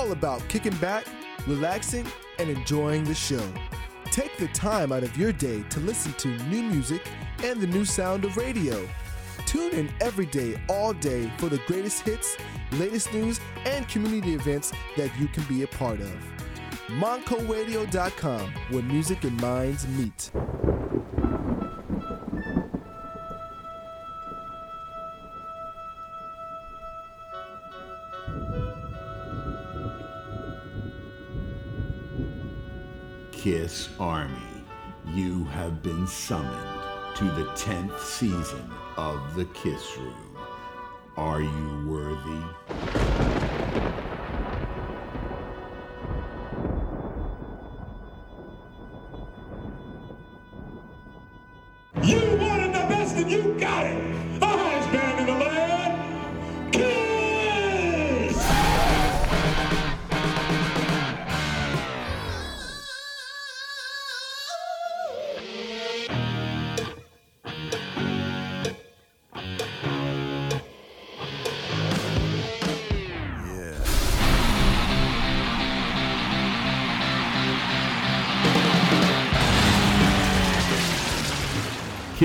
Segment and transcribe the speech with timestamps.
[0.00, 1.04] all about kicking back,
[1.46, 2.06] relaxing,
[2.38, 3.46] and enjoying the show.
[4.06, 7.06] Take the time out of your day to listen to new music
[7.44, 8.88] and the new sound of radio.
[9.44, 12.38] Tune in every day, all day for the greatest hits,
[12.72, 16.12] latest news, and community events that you can be a part of.
[16.88, 20.30] MoncoRadio.com, where music and minds meet.
[33.50, 34.62] Kiss Army,
[35.12, 40.36] you have been summoned to the 10th season of The Kiss Room.
[41.16, 43.29] Are you worthy?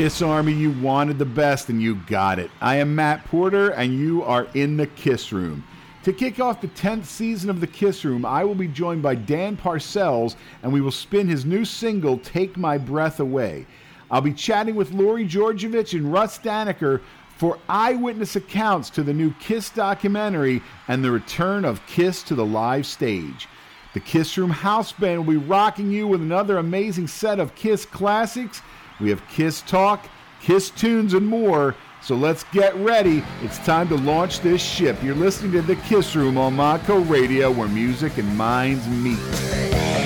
[0.06, 2.52] Kiss Army, you wanted the best and you got it.
[2.62, 5.64] I am Matt Porter and you are in the Kiss Room.
[6.04, 9.16] To kick off the 10th season of the Kiss Room, I will be joined by
[9.16, 13.66] Dan Parcells and we will spin his new single, Take My Breath Away.
[14.12, 17.02] I'll be chatting with Lori Georgevich and Russ Danaker
[17.38, 22.46] for eyewitness accounts to the new Kiss documentary and the return of Kiss to the
[22.46, 23.48] live stage.
[23.96, 27.88] The Kiss Room House Band will be rocking you with another amazing set of Kiss
[27.88, 28.62] classics.
[29.00, 30.08] We have Kiss Talk,
[30.42, 31.76] Kiss Tunes, and more.
[32.02, 33.24] So let's get ready.
[33.42, 35.02] It's time to launch this ship.
[35.02, 40.05] You're listening to The Kiss Room on Monaco Radio, where music and minds meet.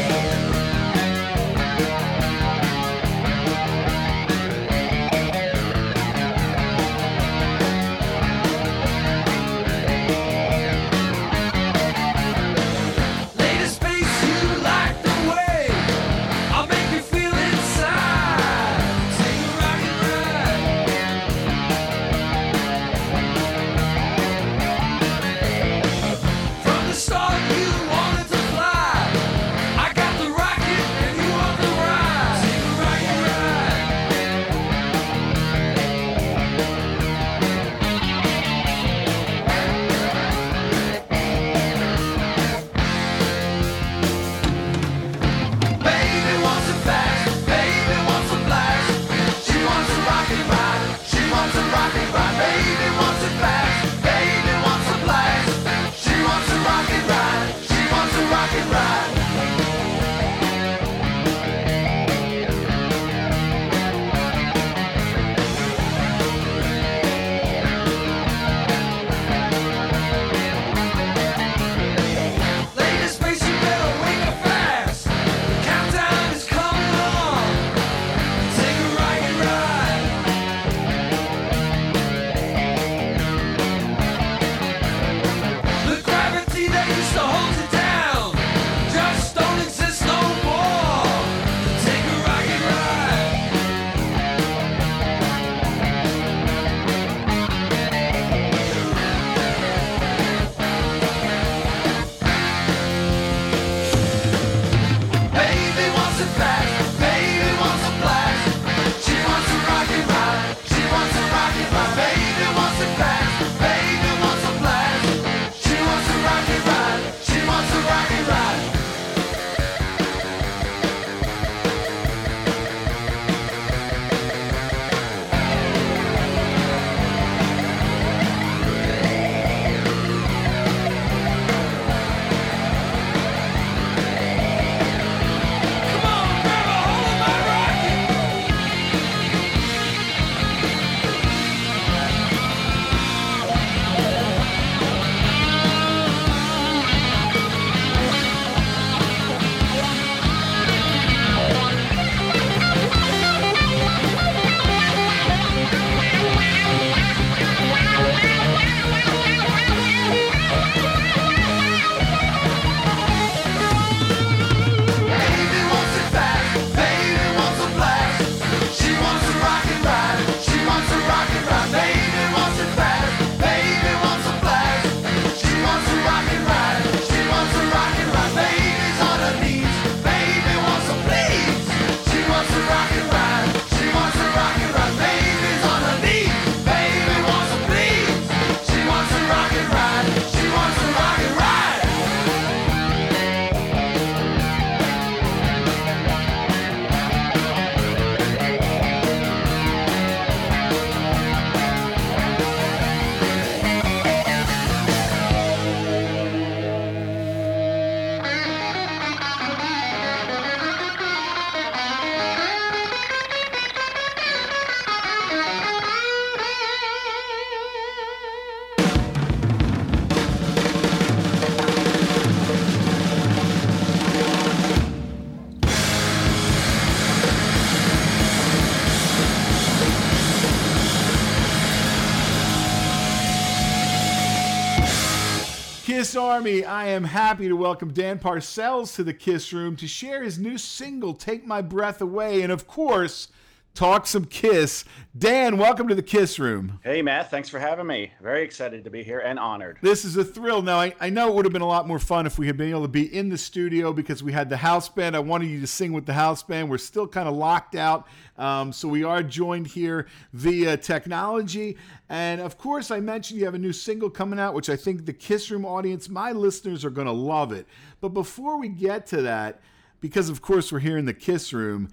[235.99, 240.23] Kiss Army, I am happy to welcome Dan Parcells to the Kiss Room to share
[240.23, 243.27] his new single, Take My Breath Away, and of course,
[243.73, 244.85] talk some Kiss.
[245.19, 246.79] Dan, welcome to the Kiss Room.
[246.81, 247.29] Hey, Matt.
[247.29, 248.13] Thanks for having me.
[248.21, 249.77] Very excited to be here and honored.
[249.81, 250.61] This is a thrill.
[250.61, 252.55] Now, I, I know it would have been a lot more fun if we had
[252.55, 255.17] been able to be in the studio because we had the house band.
[255.17, 256.69] I wanted you to sing with the house band.
[256.69, 258.07] We're still kind of locked out.
[258.37, 261.75] Um, so we are joined here via technology.
[262.07, 265.05] And of course, I mentioned you have a new single coming out, which I think
[265.05, 267.67] the Kiss Room audience, my listeners, are going to love it.
[267.99, 269.59] But before we get to that,
[269.99, 271.89] because of course we're here in the Kiss Room,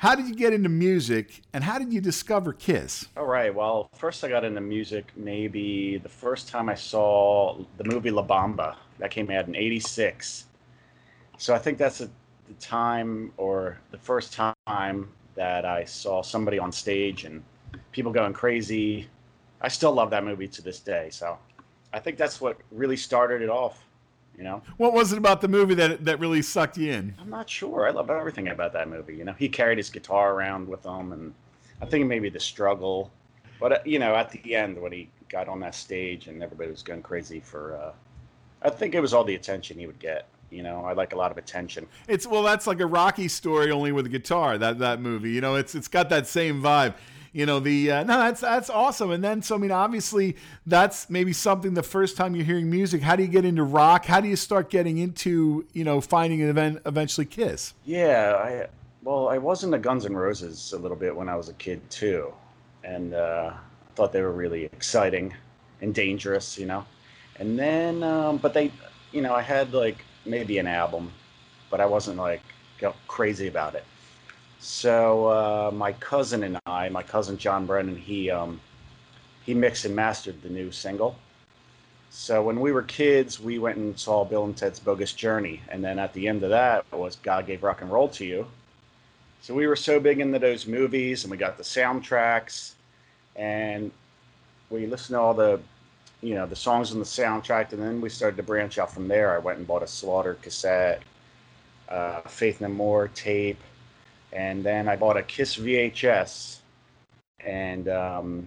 [0.00, 3.06] how did you get into music and how did you discover Kiss?
[3.18, 3.54] All right.
[3.54, 8.26] Well, first I got into music maybe the first time I saw the movie La
[8.26, 8.76] Bamba.
[8.98, 10.46] That came out in 86.
[11.36, 12.08] So I think that's the
[12.58, 17.42] time or the first time that I saw somebody on stage and
[17.92, 19.06] people going crazy.
[19.60, 21.10] I still love that movie to this day.
[21.10, 21.36] So
[21.92, 23.84] I think that's what really started it off.
[24.40, 27.14] You know, What was it about the movie that, that really sucked you in?
[27.20, 27.86] I'm not sure.
[27.86, 29.14] I love everything about that movie.
[29.14, 31.34] You know, he carried his guitar around with him, and
[31.82, 33.10] I think maybe the struggle.
[33.60, 36.70] But uh, you know, at the end when he got on that stage and everybody
[36.70, 37.92] was going crazy for, uh,
[38.62, 40.26] I think it was all the attention he would get.
[40.48, 41.86] You know, I like a lot of attention.
[42.08, 44.56] It's well, that's like a Rocky story only with a guitar.
[44.56, 46.94] That that movie, you know, it's it's got that same vibe.
[47.32, 49.12] You know, the uh, no, that's that's awesome.
[49.12, 50.36] And then, so I mean, obviously,
[50.66, 51.74] that's maybe something.
[51.74, 54.04] The first time you're hearing music, how do you get into rock?
[54.04, 57.74] How do you start getting into you know finding an event eventually Kiss?
[57.84, 58.66] Yeah, I
[59.02, 61.88] well, I was into Guns N' Roses a little bit when I was a kid
[61.88, 62.32] too,
[62.84, 65.32] and uh, I thought they were really exciting
[65.80, 66.84] and dangerous, you know.
[67.36, 68.70] And then, um, but they,
[69.12, 71.12] you know, I had like maybe an album,
[71.70, 72.42] but I wasn't like
[73.08, 73.84] crazy about it.
[74.60, 78.60] So uh, my cousin and I, my cousin John Brennan, he um,
[79.44, 81.16] he mixed and mastered the new single.
[82.10, 85.82] So when we were kids, we went and saw Bill and Ted's Bogus Journey, and
[85.82, 88.46] then at the end of that was God Gave Rock and Roll to You.
[89.40, 92.72] So we were so big into those movies, and we got the soundtracks,
[93.36, 93.90] and
[94.68, 95.60] we listened to all the,
[96.20, 99.08] you know, the songs on the soundtrack, and then we started to branch out from
[99.08, 99.34] there.
[99.34, 101.02] I went and bought a Slaughter cassette,
[101.88, 103.58] uh, Faith No More tape,
[104.32, 106.58] and then I bought a Kiss VHS,
[107.44, 108.46] and um,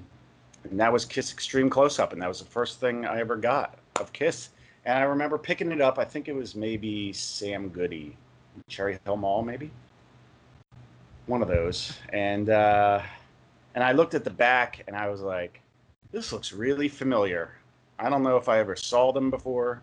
[0.64, 3.36] and that was Kiss Extreme Close Up, and that was the first thing I ever
[3.36, 4.50] got of Kiss.
[4.86, 5.98] And I remember picking it up.
[5.98, 8.18] I think it was maybe Sam Goody,
[8.68, 9.72] Cherry Hill Mall, maybe
[11.26, 11.94] one of those.
[12.10, 13.02] And uh,
[13.76, 15.62] and I looked at the back, and I was like,
[16.12, 17.56] "This looks really familiar."
[18.00, 19.82] I don't know if I ever saw them before,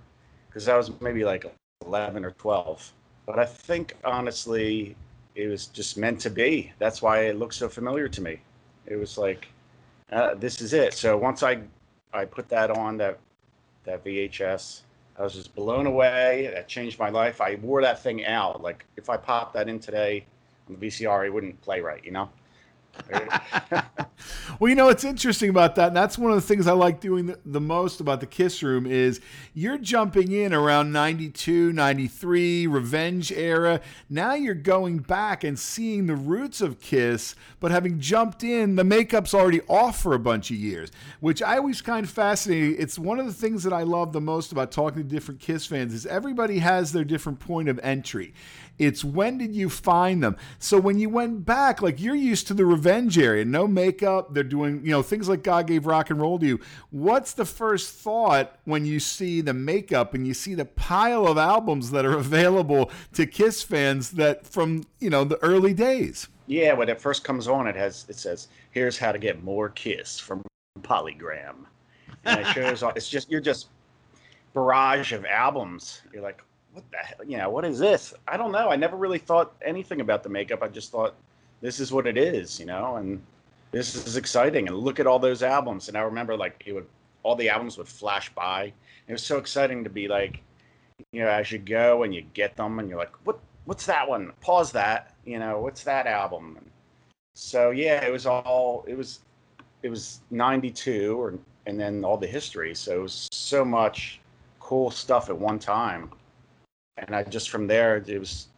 [0.49, 1.47] because I was maybe like
[1.87, 2.93] 11 or 12.
[3.25, 4.97] But I think honestly,
[5.35, 6.73] it was just meant to be.
[6.79, 8.41] That's why it looked so familiar to me.
[8.87, 9.49] It was like
[10.11, 10.95] uh, this is it.
[10.95, 11.61] So once I
[12.13, 13.19] I put that on that
[13.85, 14.83] that VHS,
[15.19, 16.51] I was just blown away.
[16.53, 17.41] That changed my life.
[17.41, 18.63] I wore that thing out.
[18.63, 20.25] Like if I popped that in today
[20.69, 22.05] on the VCR, it wouldn't play right.
[22.05, 22.29] You know.
[24.61, 27.01] Well, you know what's interesting about that, and that's one of the things I like
[27.01, 29.19] doing the, the most about the Kiss Room is
[29.55, 33.81] you're jumping in around 92, 93, Revenge era.
[34.11, 38.85] Now you're going back and seeing the roots of Kiss, but having jumped in, the
[38.85, 40.91] makeup's already off for a bunch of years,
[41.21, 42.77] which I always kind of fascinating.
[42.79, 45.65] It's one of the things that I love the most about talking to different Kiss
[45.65, 48.35] fans is everybody has their different point of entry.
[48.81, 50.39] It's when did you find them?
[50.59, 54.43] So when you went back, like you're used to the revenge area, no makeup, they're
[54.43, 56.61] doing, you know, things like God gave rock and roll to you.
[56.89, 61.37] What's the first thought when you see the makeup and you see the pile of
[61.37, 66.29] albums that are available to Kiss fans that from, you know, the early days?
[66.47, 69.69] Yeah, when it first comes on, it has it says, "Here's how to get more
[69.69, 70.43] Kiss from
[70.81, 71.67] Polygram,"
[72.25, 72.83] and it shows.
[72.97, 73.69] It's just you're just
[74.53, 76.03] barrage of albums.
[76.13, 76.43] You're like,
[76.73, 77.27] what the hell?
[77.27, 78.15] You know, what is this?
[78.29, 78.71] I don't know.
[78.71, 80.63] I never really thought anything about the makeup.
[80.63, 81.15] I just thought
[81.61, 83.21] this is what it is, you know, and
[83.71, 84.69] this is exciting.
[84.69, 85.89] And look at all those albums.
[85.89, 86.87] And I remember like it would
[87.23, 88.73] all the albums would flash by.
[89.07, 90.41] It was so exciting to be like,
[91.13, 93.39] you know, as you go and you get them, and you're like, what?
[93.67, 94.33] What's that one?
[94.41, 95.15] Pause that.
[95.25, 96.57] You know, what's that album?
[96.57, 96.71] And
[97.35, 99.21] so yeah, it was all it was.
[99.83, 102.75] It was '92, or and then all the history.
[102.75, 104.21] So it was so much
[104.59, 106.11] cool stuff at one time,
[107.01, 108.49] and I just from there it was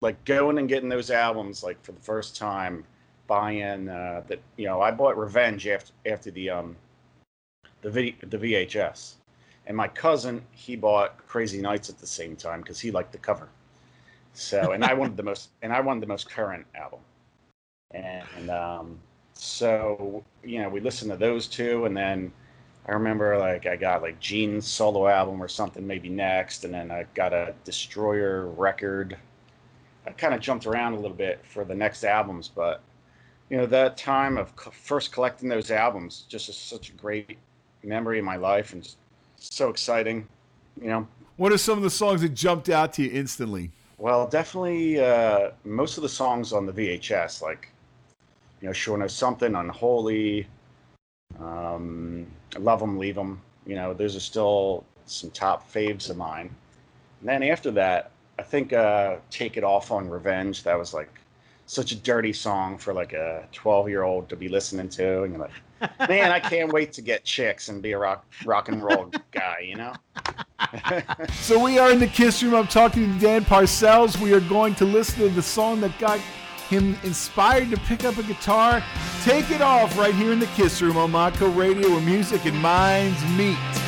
[0.00, 2.84] like going and getting those albums like for the first time,
[3.26, 6.76] buying uh, that you know I bought Revenge after after the um
[7.82, 9.14] the v, the VHS,
[9.66, 13.18] and my cousin he bought Crazy Nights at the same time because he liked the
[13.18, 13.48] cover.
[14.32, 17.00] So and I wanted the most and I wanted the most current album,
[17.92, 18.98] and um,
[19.34, 22.32] so you know we listened to those two, and then
[22.88, 26.90] I remember like I got like Gene's solo album or something maybe next, and then
[26.90, 29.16] I got a Destroyer record.
[30.06, 32.80] I kind of jumped around a little bit for the next albums, but
[33.50, 37.36] you know that time of co- first collecting those albums just is such a great
[37.82, 38.96] memory in my life and just
[39.38, 40.26] so exciting.
[40.80, 43.70] You know, What are some of the songs that jumped out to you instantly?
[43.98, 47.68] well, definitely uh, most of the songs on the VHS, like
[48.62, 50.46] you know, Sure Know Something, Unholy,
[51.38, 52.26] um,
[52.56, 53.40] Love 'Em, Leave 'Em.
[53.66, 56.54] You know, those are still some top faves of mine.
[57.20, 60.62] And then after that, I think uh, Take It Off on Revenge.
[60.62, 61.10] That was like
[61.66, 65.34] such a dirty song for like a 12 year old to be listening to, and
[65.34, 68.82] you're like, man, I can't wait to get chicks and be a rock rock and
[68.82, 69.60] roll guy.
[69.64, 69.92] You know.
[71.32, 72.54] So we are in the Kiss Room.
[72.54, 74.20] I'm talking to Dan Parcells.
[74.20, 76.20] We are going to listen to the song that got
[76.68, 78.82] him inspired to pick up a guitar.
[79.22, 82.56] Take it off right here in the Kiss Room on Monaco Radio, where music and
[82.58, 83.87] minds meet.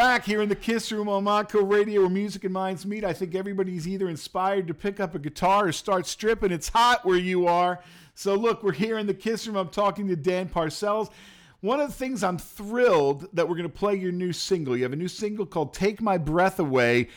[0.00, 3.04] Back here in the Kiss Room on Monco Radio where music and minds meet.
[3.04, 6.50] I think everybody's either inspired to pick up a guitar or start stripping.
[6.52, 7.82] It's hot where you are.
[8.14, 9.56] So, look, we're here in the Kiss Room.
[9.56, 11.10] I'm talking to Dan Parcells.
[11.60, 14.74] One of the things I'm thrilled that we're going to play your new single.
[14.74, 17.08] You have a new single called Take My Breath Away.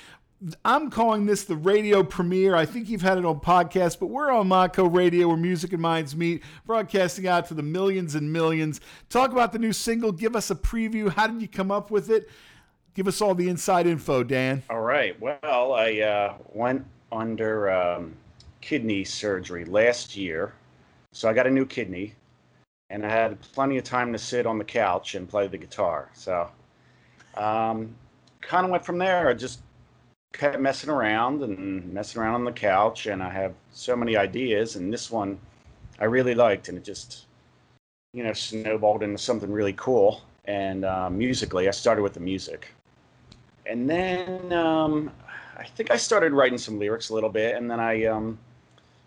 [0.66, 2.54] I'm calling this the radio premiere.
[2.54, 5.82] I think you've had it on podcast, but we're on Monco Radio where music and
[5.82, 8.82] minds meet, broadcasting out to the millions and millions.
[9.08, 10.12] Talk about the new single.
[10.12, 11.10] Give us a preview.
[11.10, 12.30] How did you come up with it?
[12.96, 14.62] Give us all the inside info, Dan.
[14.70, 15.20] All right.
[15.20, 18.14] Well, I uh, went under um,
[18.62, 20.54] kidney surgery last year,
[21.12, 22.14] so I got a new kidney,
[22.92, 26.12] and I had plenty of time to sit on the couch and play the guitar.
[26.14, 26.52] So,
[27.34, 27.96] um,
[28.42, 29.28] kind of went from there.
[29.28, 29.62] I just
[30.32, 34.76] kept messing around and messing around on the couch, and I have so many ideas,
[34.76, 35.40] and this one
[35.98, 37.26] I really liked, and it just,
[38.14, 40.22] you know, snowballed into something really cool.
[40.46, 42.70] And uh, musically, I started with the music
[43.66, 45.12] and then um,
[45.58, 48.38] I think I started writing some lyrics a little bit, and then I um,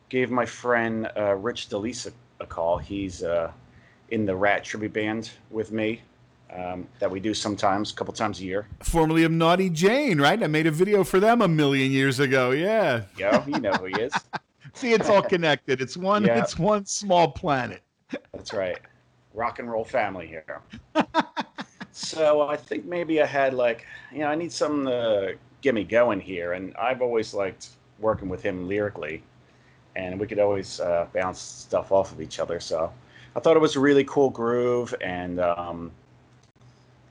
[0.09, 2.79] gave my friend uh, Rich DeLisa a call.
[2.79, 3.51] He's uh,
[4.11, 6.01] in the Ratt tribute band with me
[6.55, 8.66] um, that we do sometimes, a couple times a year.
[8.83, 10.42] Formerly of Naughty Jane, right?
[10.42, 12.53] I made a video for them a million years ago.
[12.53, 13.03] Yeah.
[13.16, 14.12] Yo, you know who he is.
[14.75, 15.81] See, it's all connected.
[15.81, 16.25] It's one.
[16.25, 16.38] Yeah.
[16.38, 17.83] It's one small planet.
[18.33, 18.79] That's right.
[19.35, 20.61] Rock and roll family here.
[21.97, 25.83] so I think maybe I had like, you know, I need something to get me
[25.83, 26.53] going here.
[26.53, 29.23] And I've always liked working with him lyrically.
[29.97, 32.61] And we could always uh, bounce stuff off of each other.
[32.61, 32.93] So
[33.35, 35.91] I thought it was a really cool groove and um,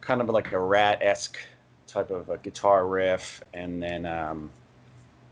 [0.02, 1.39] kind of like a Ratt esque
[1.88, 3.43] type of a guitar riff.
[3.56, 4.52] And then, um,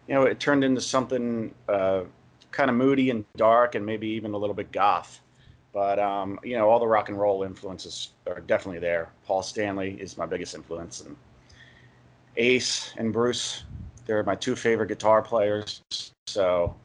[0.07, 2.05] you know, it turned into something uh,
[2.49, 5.19] kind of moody and dark and maybe even a little bit goth
[5.73, 9.09] but um, you know all the rock and roll influences are definitely there.
[9.25, 11.15] Paul Stanley is my biggest influence, and
[12.37, 13.63] Ace and Bruce,
[14.05, 15.81] they're my two favorite guitar players.
[16.27, 16.75] So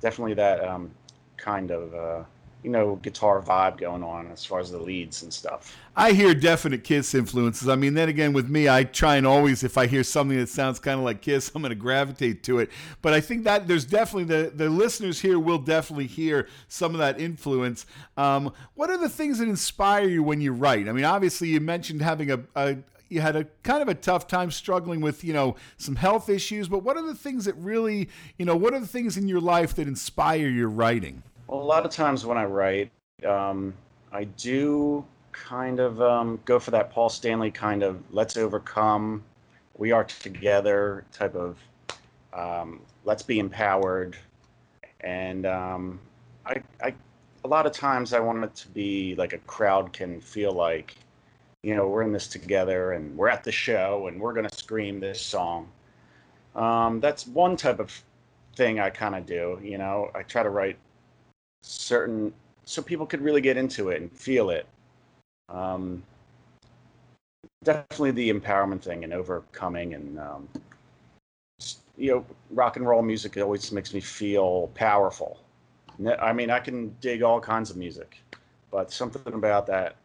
[0.00, 0.90] definitely that um,
[1.36, 2.24] kind of uh,
[2.66, 5.78] you know guitar vibe going on as far as the leads and stuff.
[5.94, 7.68] I hear definite Kiss influences.
[7.68, 10.48] I mean, then again, with me, I try and always, if I hear something that
[10.48, 12.70] sounds kind of like Kiss, I'm going to gravitate to it.
[13.02, 16.98] But I think that there's definitely the the listeners here will definitely hear some of
[16.98, 17.86] that influence.
[18.16, 20.88] Um, what are the things that inspire you when you write?
[20.88, 24.26] I mean, obviously, you mentioned having a, a you had a kind of a tough
[24.26, 28.08] time struggling with you know some health issues but what are the things that really
[28.36, 31.62] you know what are the things in your life that inspire your writing Well, a
[31.62, 32.90] lot of times when I write,
[33.24, 33.72] um,
[34.10, 39.22] I do kind of um, go for that Paul Stanley kind of let's overcome,
[39.76, 41.58] we are together type of
[42.32, 44.16] um, let's be empowered.
[45.00, 46.00] And um,
[46.44, 46.94] I, I,
[47.44, 50.96] a lot of times I want it to be like a crowd can feel like,
[51.62, 54.56] you know, we're in this together and we're at the show and we're going to
[54.56, 55.68] scream this song.
[56.56, 58.02] Um, that's one type of
[58.56, 59.60] thing I kind of do.
[59.62, 60.76] You know, I try to write
[61.66, 62.32] certain
[62.64, 64.66] so people could really get into it and feel it.
[65.48, 66.02] Um,
[67.64, 70.48] definitely the empowerment thing and overcoming and um,
[71.96, 75.38] you know rock and roll music always makes me feel powerful.
[76.20, 78.20] I mean, I can dig all kinds of music,
[78.70, 79.96] but something about that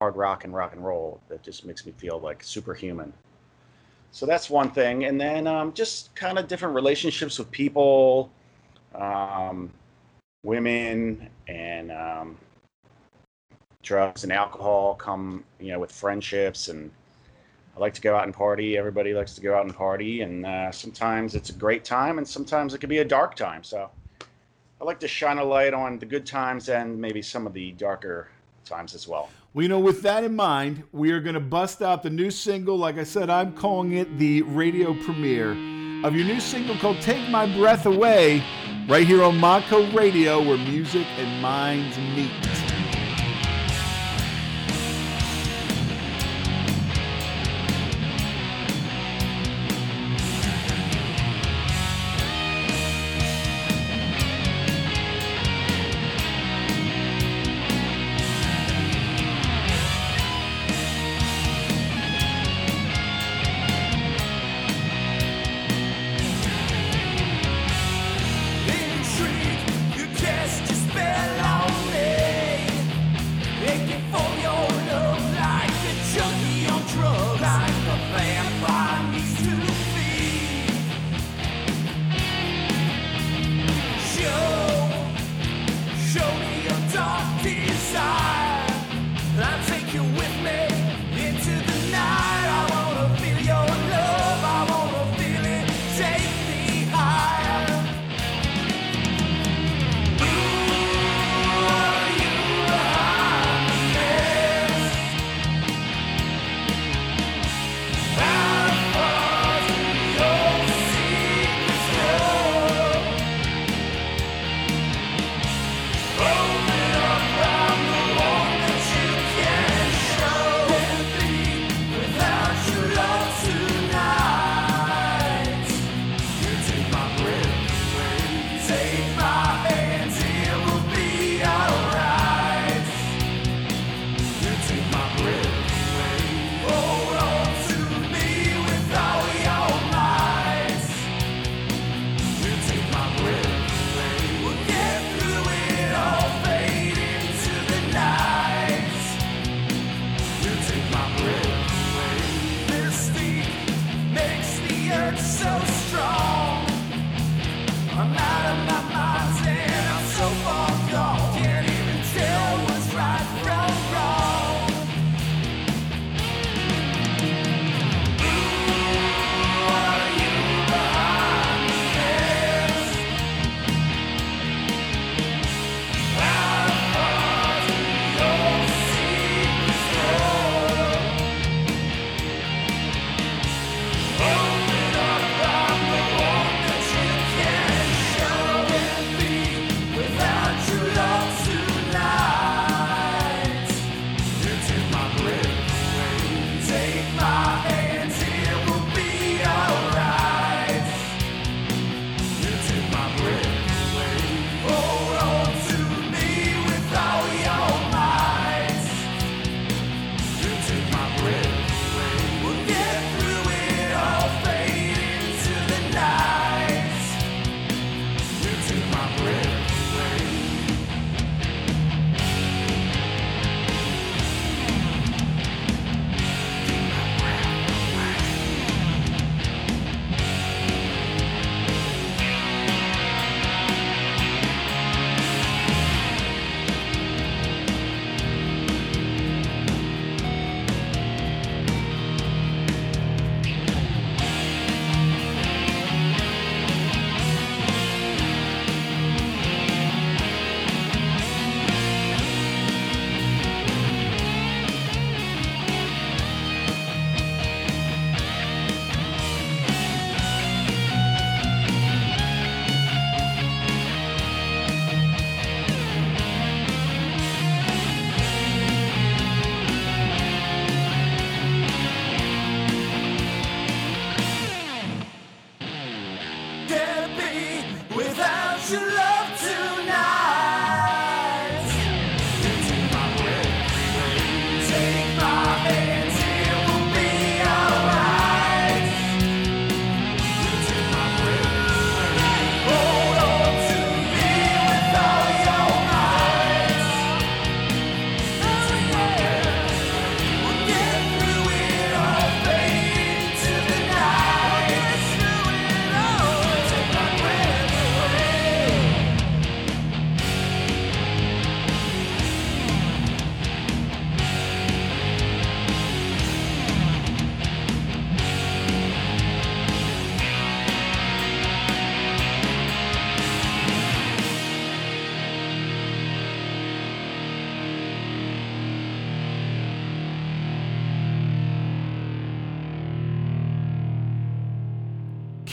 [0.00, 3.12] hard rock and rock and roll that just makes me feel like superhuman.
[4.10, 8.30] So that's one thing, and then um, just kind of different relationships with people.
[8.94, 9.70] Um,
[10.44, 12.36] women and um,
[13.82, 16.90] drugs and alcohol come you know with friendships and
[17.76, 18.78] i like to go out and party.
[18.78, 22.26] Everybody likes to go out and party and uh, sometimes it's a great time and
[22.26, 23.64] sometimes it can be a dark time.
[23.64, 23.90] So
[24.80, 27.72] i like to shine a light on the good times and maybe some of the
[27.72, 28.28] darker
[28.64, 29.28] times as well.
[29.52, 32.30] Well, you know, with that in mind, we are going to bust out the new
[32.30, 32.76] single.
[32.76, 35.73] Like I said, I'm calling it the radio premiere
[36.04, 38.44] of your new single called Take My Breath Away,
[38.86, 42.63] right here on Monco Radio, where music and minds meet.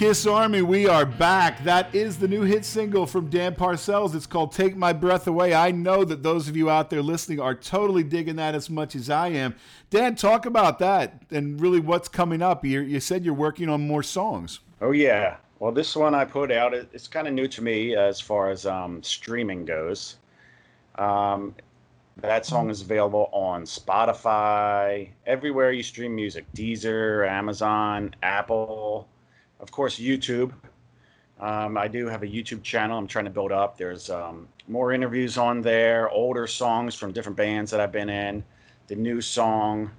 [0.02, 1.64] Kiss Army, we are back.
[1.64, 4.16] That is the new hit single from Dan Parcells.
[4.16, 5.54] It's called Take My Breath Away.
[5.54, 8.96] I know that those of you out there listening are totally digging that as much
[8.96, 9.54] as I am.
[9.92, 12.66] Dan, talk about that and really what's coming up.
[12.66, 14.62] You, you said you're working on more songs.
[14.82, 15.38] Oh yeah.
[15.60, 16.74] Well, this one I put out.
[16.74, 20.16] It, it's kind of new to me as far as um, streaming goes.
[20.96, 21.54] Um,
[22.18, 29.08] that song is available on Spotify, everywhere you stream music: Deezer, Amazon, Apple,
[29.62, 30.52] of course, YouTube.
[31.40, 32.98] Um, I do have a YouTube channel.
[32.98, 33.78] I'm trying to build up.
[33.78, 38.44] There's um, more interviews on there, older songs from different bands that I've been in,
[38.88, 39.90] the new song.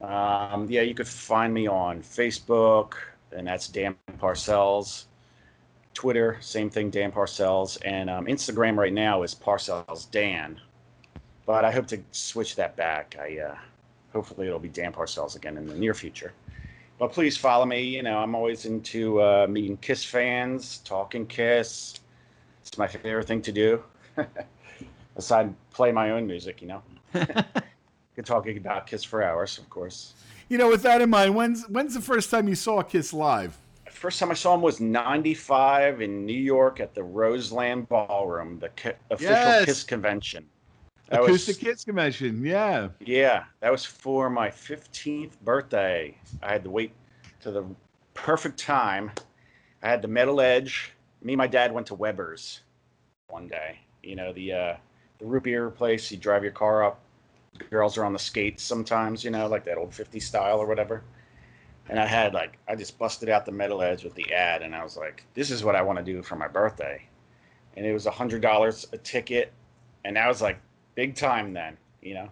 [0.00, 2.94] Um, yeah, you could find me on Facebook,
[3.32, 5.06] and that's Dan Parcells.
[5.94, 10.60] Twitter, same thing, Dan Parcells, and um, Instagram right now is Parcells Dan.
[11.44, 13.16] But I hope to switch that back.
[13.20, 13.56] I uh,
[14.12, 16.32] hopefully it'll be Dan Parcells again in the near future.
[16.98, 17.82] But please follow me.
[17.82, 22.00] You know, I'm always into uh, meeting Kiss fans, talking Kiss.
[22.62, 23.82] It's my favorite thing to do.
[25.16, 26.82] Aside play my own music, you know.
[28.14, 30.14] Could talk about Kiss for hours, of course.
[30.48, 33.56] You know, with that in mind, when's when's the first time you saw Kiss live?
[33.90, 38.68] First time I saw him was '95 in New York at the Roseland Ballroom, the
[38.70, 39.64] ki- official Yes.
[39.66, 40.46] Kiss convention.
[41.08, 42.44] That Acoustic was, Kiss Convention.
[42.44, 42.88] Yeah.
[43.00, 46.14] Yeah, that was for my 15th birthday.
[46.42, 46.92] I had to wait
[47.40, 47.64] to the
[48.12, 49.10] perfect time.
[49.82, 50.92] I had the metal edge.
[51.22, 52.60] Me and my dad went to Weber's
[53.28, 53.78] one day.
[54.02, 54.76] You know, the uh,
[55.18, 56.10] the root beer place.
[56.10, 57.00] You drive your car up.
[57.70, 61.02] Girls are on the skates sometimes, you know, like that old 50 style or whatever.
[61.88, 64.76] And I had like, I just busted out the metal edge with the ad, and
[64.76, 67.02] I was like, this is what I want to do for my birthday.
[67.76, 69.52] And it was a hundred dollars a ticket,
[70.04, 70.58] and that was like
[70.98, 72.28] big time then, you know.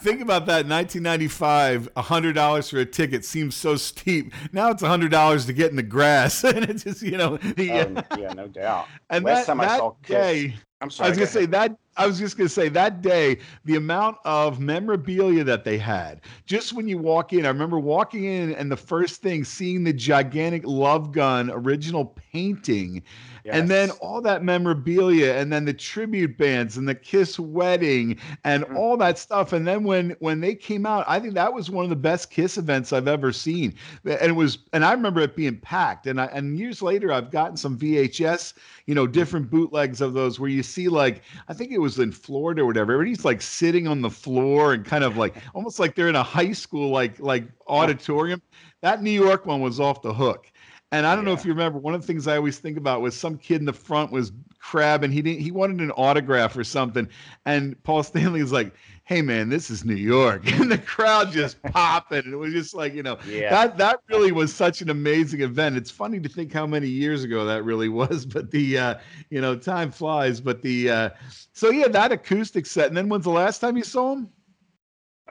[0.00, 0.66] Think about that.
[0.66, 4.32] 1995, $100 for a ticket seems so steep.
[4.52, 6.42] Now it's $100 to get in the grass.
[6.44, 8.88] and it's just, you know, the, uh, Um, yeah, no doubt.
[9.10, 11.06] and Last that, time I that saw Kiss, day, I'm sorry.
[11.06, 11.76] I was gonna say that.
[11.96, 16.22] I was just gonna say that day, the amount of memorabilia that they had.
[16.44, 19.92] Just when you walk in, I remember walking in and the first thing, seeing the
[19.92, 23.04] gigantic Love Gun original painting,
[23.50, 28.64] and then all that memorabilia, and then the tribute bands and the Kiss wedding and
[28.64, 28.76] Mhm.
[28.76, 29.52] all that stuff.
[29.52, 32.30] And then when when they came out, I think that was one of the best
[32.30, 33.74] Kiss events I've ever seen.
[34.04, 36.06] And it was, and I remember it being packed.
[36.06, 38.54] And I and years later, I've gotten some VHS,
[38.86, 42.12] you know, different bootlegs of those where you see like I think it was in
[42.12, 42.92] Florida or whatever.
[42.92, 46.22] Everybody's like sitting on the floor and kind of like almost like they're in a
[46.22, 48.40] high school like like auditorium.
[48.82, 50.50] That New York one was off the hook.
[50.92, 53.00] And I don't know if you remember one of the things I always think about
[53.00, 56.54] was some kid in the front was crab and he didn't he wanted an autograph
[56.56, 57.08] or something.
[57.46, 58.74] And Paul Stanley was like,
[59.04, 60.42] Hey man, this is New York.
[60.60, 62.24] And the crowd just popping.
[62.26, 63.48] And it was just like, you know, Yeah.
[63.50, 65.78] that that really was such an amazing event.
[65.78, 68.94] It's funny to think how many years ago that really was, but the uh,
[69.30, 70.42] you know, time flies.
[70.42, 71.10] But the uh
[71.54, 72.88] so yeah, that acoustic set.
[72.88, 74.28] And then when's the last time you saw him?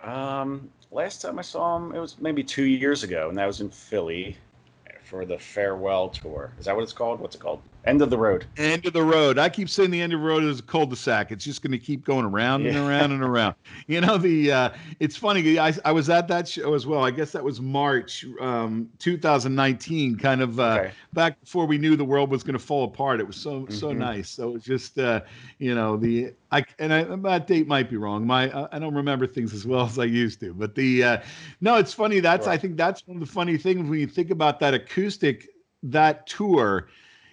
[0.01, 3.61] Um, last time I saw him, it was maybe two years ago, and that was
[3.61, 4.37] in Philly
[5.11, 6.55] for the farewell tour.
[6.57, 7.19] Is that what it's called?
[7.19, 7.63] What's it called?
[7.83, 8.45] End of the road.
[8.57, 9.39] End of the road.
[9.39, 11.31] I keep saying the end of the road is a cul-de-sac.
[11.31, 13.55] It's just going to keep going around and around and around.
[13.87, 14.51] You know the.
[14.51, 15.57] Uh, it's funny.
[15.57, 17.03] I, I was at that show as well.
[17.03, 20.91] I guess that was March um, 2019, kind of uh, Okay.
[21.13, 23.19] back before we knew the world was going to fall apart.
[23.19, 23.97] It was so so Mhm.
[23.97, 24.29] nice.
[24.29, 25.21] So it was just uh,
[25.57, 28.25] you know the I and I, that date might be wrong.
[28.25, 30.53] My uh, I don't remember things as well as I used to.
[30.53, 31.17] But the uh,
[31.59, 32.19] no, it's funny.
[32.19, 35.47] That's I think that's one of the funny things when you think about that acoustic
[35.83, 36.87] that tour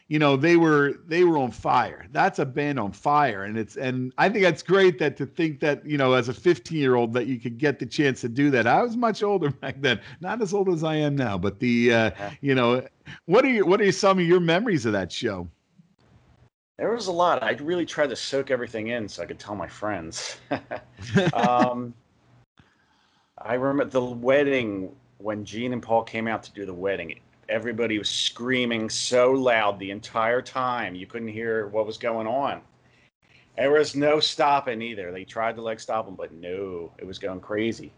[0.09, 3.77] you know they were they were on fire that's a band on fire and it's
[3.77, 6.94] and i think that's great that to think that you know as a 15 year
[6.94, 9.81] old that you could get the chance to do that i was much older back
[9.81, 12.83] then not as old as i am now but the uh you know
[13.27, 15.47] what are your what are some of your memories of that show
[16.79, 17.42] There was a lot.
[17.42, 20.38] I really tried to soak everything in so I could tell my friends.
[21.33, 21.92] um,
[23.37, 27.18] I remember the wedding when Gene and Paul came out to do the wedding.
[27.49, 32.61] Everybody was screaming so loud the entire time you couldn't hear what was going on.
[33.57, 35.11] There was no stopping either.
[35.11, 37.91] They tried to like stop them, but no, it was going crazy.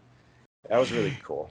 [0.69, 1.49] That was really cool.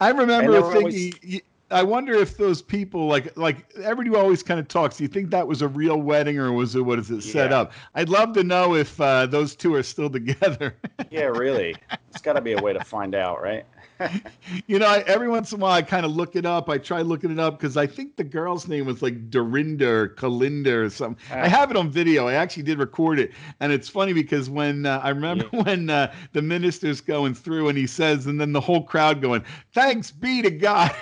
[0.00, 1.14] I remember thinking.
[1.26, 1.40] y-
[1.72, 4.96] I wonder if those people like like everybody always kind of talks.
[4.96, 7.50] Do you think that was a real wedding or was it what is it set
[7.50, 7.60] Yeah.
[7.60, 7.72] up?
[7.94, 10.74] I'd love to know if uh, those two are still together.
[11.10, 11.76] Yeah, really.
[12.10, 13.64] it's got to be a way to find out, right?
[14.66, 16.68] you know, I, every once in a while I kind of look it up.
[16.68, 20.08] I try looking it up because I think the girl's name was like Dorinda or
[20.08, 21.22] Kalinda or something.
[21.30, 21.48] I Ah.
[21.48, 22.26] have it on video.
[22.28, 26.12] I actually did record it, and it's funny because when uh, I remember when uh,
[26.32, 30.42] the minister's going through and he says, and then the whole crowd going, "Thanks be
[30.42, 30.94] to God."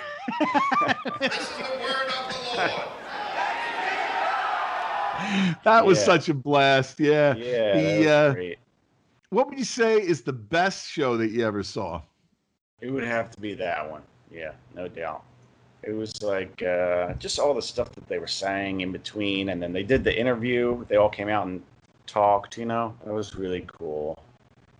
[1.19, 2.71] This is the word of the Lord.
[5.63, 6.05] That was Yeah.
[6.05, 6.99] such a blast.
[6.99, 7.35] Yeah.
[7.35, 8.35] Yeah, The, uh.
[9.31, 12.01] What would you say is the best show that you ever saw?
[12.81, 14.01] It would have to be that one.
[14.31, 15.23] Yeah, no doubt.
[15.83, 19.61] It was like uh, just all the stuff that they were saying in between, and
[19.61, 20.85] then they did the interview.
[20.87, 21.61] They all came out and
[22.05, 22.57] talked.
[22.57, 24.21] You know, it was really cool.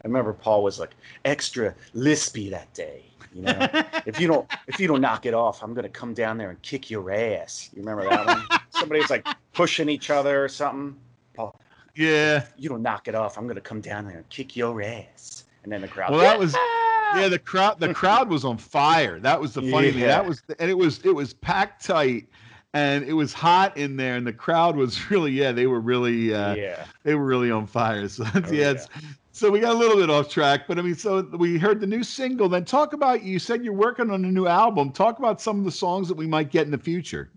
[0.04, 0.92] I remember Paul was like
[1.26, 3.04] extra lispy that day.
[3.34, 3.68] You know,
[4.06, 6.62] if you don't if you don't knock it off, I'm gonna come down there and
[6.62, 7.70] kick your ass.
[7.74, 8.60] You remember that one?
[8.72, 10.96] Somebody was like pushing each other or something.
[11.34, 11.56] Paul,
[11.96, 12.46] Yeah.
[12.58, 15.46] you don't knock it off, I'm gonna come down there and kick your ass.
[15.64, 16.12] And then the crowd.
[16.12, 16.56] Well, that was
[17.16, 17.28] yeah.
[17.28, 19.20] The crowd the crowd was on fire.
[19.20, 20.02] That was the funny thing.
[20.02, 22.28] That was and it was it was packed tight,
[22.74, 25.52] and it was hot in there, and the crowd was really yeah.
[25.52, 26.86] They were really uh, yeah.
[27.04, 28.08] they were really on fire.
[28.10, 28.72] So Oh, yeah.
[28.72, 28.88] it's-
[29.32, 31.88] So we got a little bit off track, but I mean, so we heard the
[31.88, 32.50] new single.
[32.50, 34.92] Then talk about you said you're working on a new album.
[34.92, 37.30] Talk about some of the songs that we might get in the future.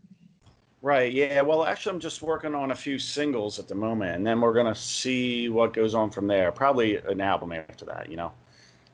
[0.80, 1.12] Right.
[1.12, 1.42] Yeah.
[1.42, 4.52] Well, actually, I'm just working on a few singles at the moment, and then we're
[4.54, 6.50] gonna see what goes on from there.
[6.50, 8.32] Probably an album after that, you know.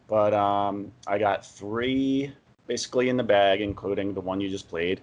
[0.08, 2.32] But um, I got three
[2.66, 5.00] basically in the bag, including the one you just played,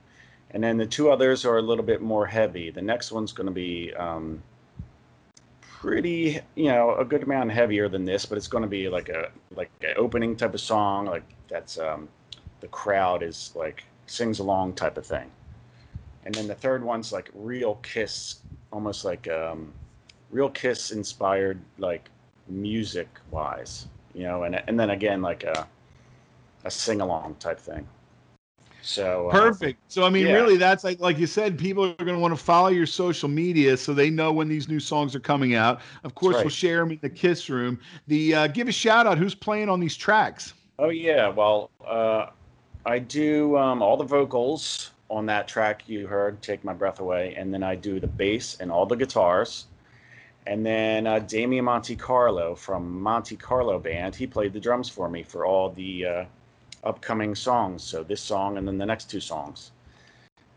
[0.52, 2.70] and then the two others are a little bit more heavy.
[2.72, 4.42] The next one's gonna be um,
[5.62, 9.30] pretty, you know, a good amount heavier than this, but it's gonna be like a
[9.56, 12.10] like an opening type of song, like that's um,
[12.62, 15.30] the crowd is like sings along type of thing.
[16.26, 18.40] And then the third one's like real kiss
[18.72, 19.72] almost like um
[20.32, 22.10] real kiss inspired like
[22.48, 25.68] music wise you know and and then again like a
[26.64, 27.86] a sing along type thing
[28.86, 29.80] so uh, Perfect.
[29.88, 30.34] So I mean, yeah.
[30.34, 33.28] really, that's like like you said, people are going to want to follow your social
[33.28, 35.82] media so they know when these new songs are coming out.
[36.04, 36.46] Of course, right.
[36.46, 37.80] we'll share them in the Kiss Room.
[38.08, 39.18] The uh, give a shout out.
[39.18, 40.54] Who's playing on these tracks?
[40.78, 42.28] Oh yeah, well, uh,
[42.86, 47.34] I do um, all the vocals on that track you heard, "Take My Breath Away,"
[47.36, 49.66] and then I do the bass and all the guitars.
[50.48, 55.10] And then uh, Damian Monte Carlo from Monte Carlo Band, he played the drums for
[55.10, 56.26] me for all the uh,
[56.84, 57.84] upcoming songs.
[57.84, 59.72] So this song and then the next two songs.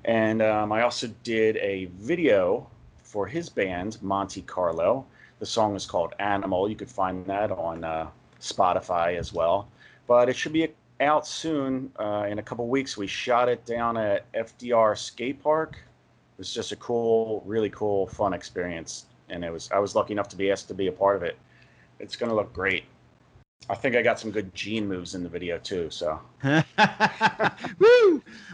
[0.04, 2.68] And um, I also did a video
[3.02, 5.06] for his band, Monte Carlo.
[5.38, 6.68] The song is called Animal.
[6.68, 8.08] You could find that on uh,
[8.40, 9.68] Spotify as well.
[10.06, 10.68] But it should be
[11.00, 11.90] out soon.
[11.98, 15.76] Uh, in a couple weeks, we shot it down at FDR Skate Park.
[15.76, 19.06] It was just a cool, really cool, fun experience.
[19.30, 21.22] And it was I was lucky enough to be asked to be a part of
[21.22, 21.38] it.
[22.00, 22.84] It's gonna look great.
[23.70, 25.90] I think I got some good gene moves in the video too.
[25.90, 26.62] So Woo!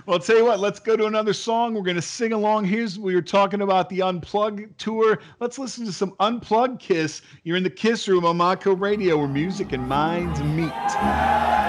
[0.06, 1.74] Well, I'll tell you what, let's go to another song.
[1.74, 2.64] We're going to sing along.
[2.64, 5.20] Here's we were talking about the Unplugged tour.
[5.40, 7.22] Let's listen to some Unplugged Kiss.
[7.44, 11.63] You're in the Kiss Room on Mako Radio where music and minds meet.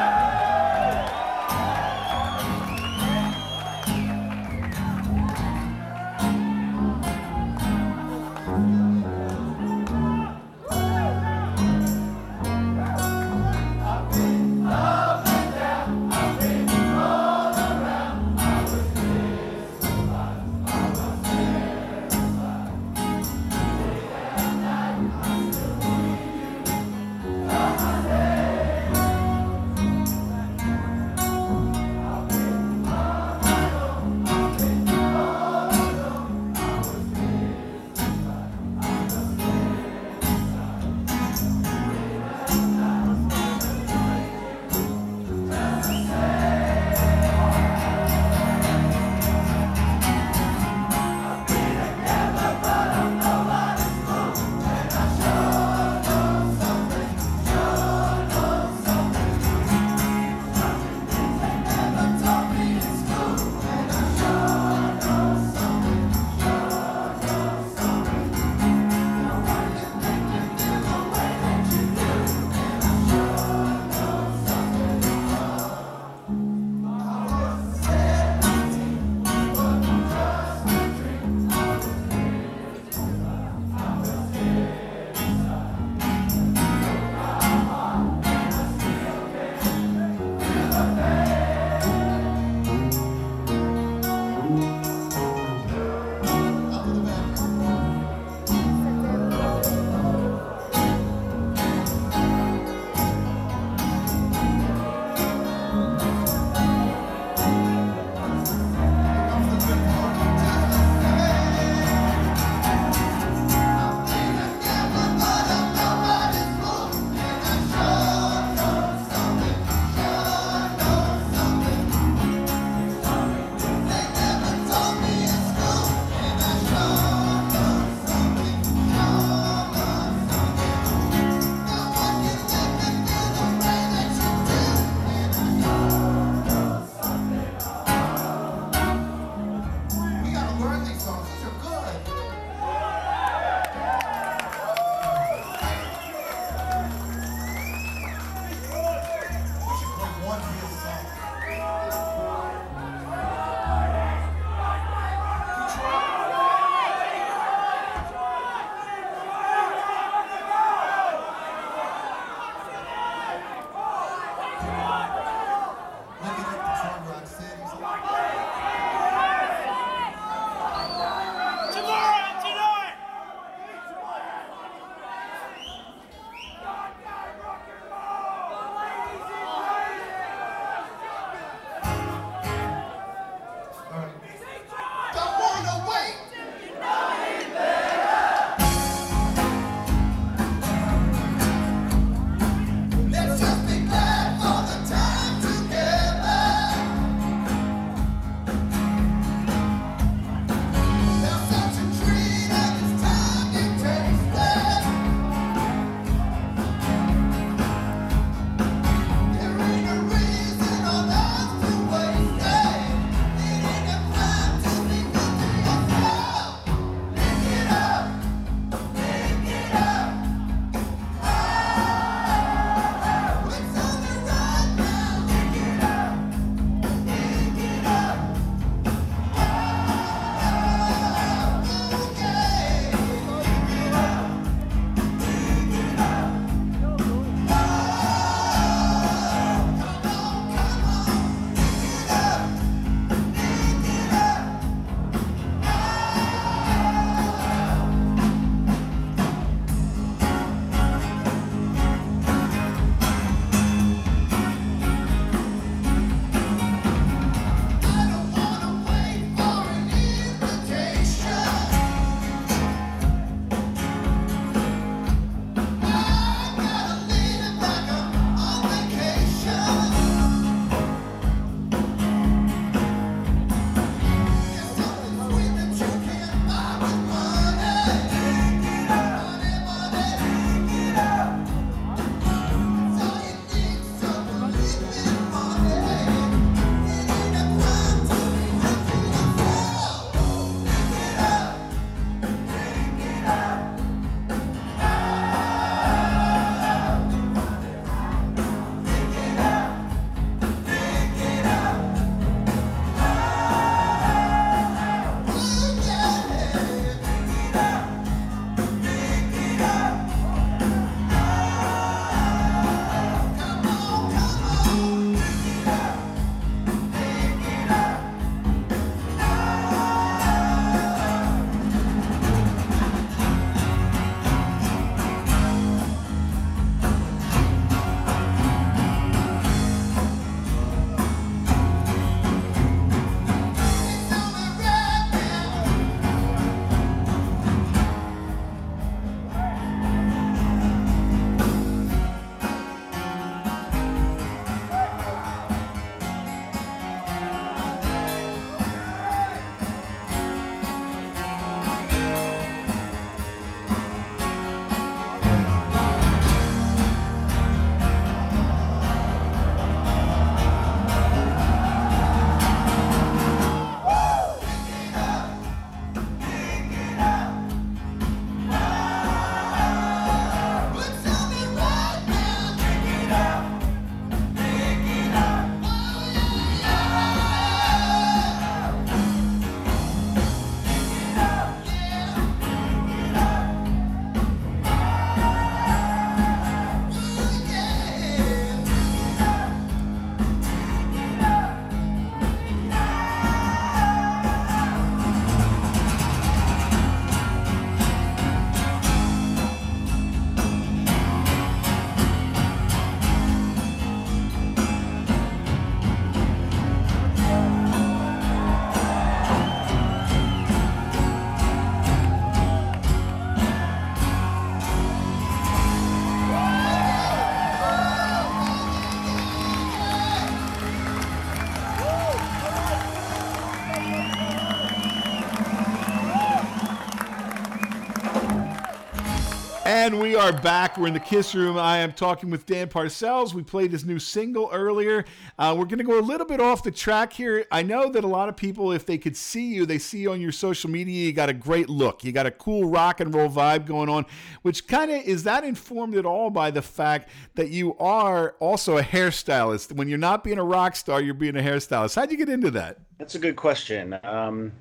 [429.86, 430.80] And we are back.
[430.80, 431.60] We're in the Kiss Room.
[431.60, 433.36] I am talking with Dan Parcells.
[433.36, 435.06] We played his new single earlier.
[435.38, 437.46] Uh, we're going to go a little bit off the track here.
[437.52, 440.12] I know that a lot of people, if they could see you, they see you
[440.12, 441.06] on your social media.
[441.06, 442.04] You got a great look.
[442.04, 444.08] You got a cool rock and roll vibe going on,
[444.42, 448.80] which kind of is that informed at all by the fact that you are also
[448.80, 449.72] a hairstylist?
[449.72, 451.94] When you're not being a rock star, you're being a hairstylist.
[451.94, 452.80] How'd you get into that?
[452.98, 454.00] That's a good question.
[454.04, 454.52] Um,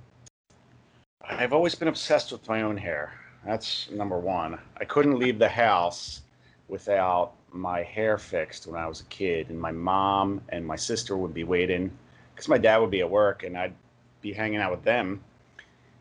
[1.27, 3.24] I've always been obsessed with my own hair.
[3.47, 4.59] That's number one.
[4.79, 6.23] I couldn't leave the house
[6.69, 11.17] without my hair fixed when I was a kid, and my mom and my sister
[11.17, 11.91] would be waiting
[12.35, 13.75] because my dad would be at work and I'd
[14.21, 15.23] be hanging out with them.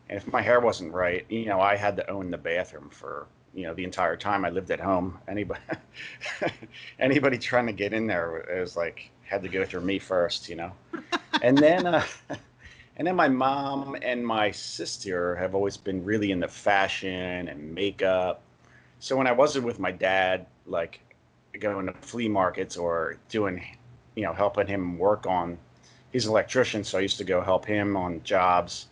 [0.08, 3.26] And if my hair wasn't right, you know, I had to own the bathroom for
[3.54, 5.18] you know the entire time I lived at home.
[5.28, 5.60] Anybody,
[6.98, 10.48] anybody trying to get in there, it was like had to go through me first,
[10.48, 10.72] you know.
[11.42, 12.04] and then, uh,
[12.96, 18.42] and then my mom and my sister have always been really into fashion and makeup.
[19.00, 21.00] So when I wasn't with my dad, like
[21.58, 23.64] going to flea markets or doing,
[24.14, 25.58] you know, helping him work on,
[26.12, 28.86] he's an electrician, so I used to go help him on jobs.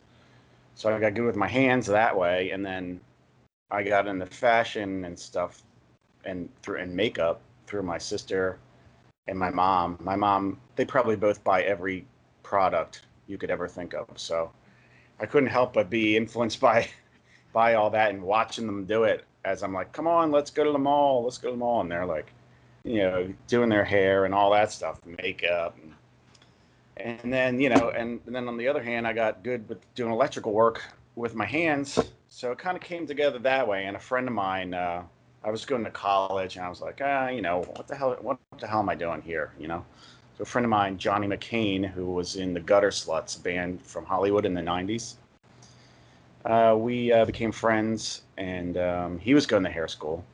[0.74, 3.00] So I got good with my hands that way, and then
[3.70, 5.62] I got into fashion and stuff,
[6.24, 8.58] and through and makeup through my sister
[9.28, 9.96] and my mom.
[10.00, 12.04] My mom, they probably both buy every
[12.42, 13.02] product
[13.32, 14.06] you could ever think of.
[14.14, 14.52] So
[15.18, 16.88] I couldn't help but be influenced by
[17.52, 20.64] by all that and watching them do it as I'm like, come on, let's go
[20.64, 21.80] to the mall, let's go to the mall.
[21.80, 22.32] And they're like,
[22.84, 25.76] you know, doing their hair and all that stuff, makeup.
[26.96, 29.68] And, and then, you know, and, and then on the other hand, I got good
[29.68, 30.82] with doing electrical work
[31.16, 31.98] with my hands.
[32.28, 33.86] So it kind of came together that way.
[33.86, 35.02] And a friend of mine, uh,
[35.44, 38.16] I was going to college and I was like, ah, you know, what the hell,
[38.20, 39.52] what the hell am I doing here?
[39.58, 39.84] You know?
[40.42, 44.44] A friend of mine, Johnny McCain, who was in the Gutter Sluts band from Hollywood
[44.44, 45.14] in the 90s,
[46.44, 50.24] uh, we uh, became friends and um, he was going to hair school.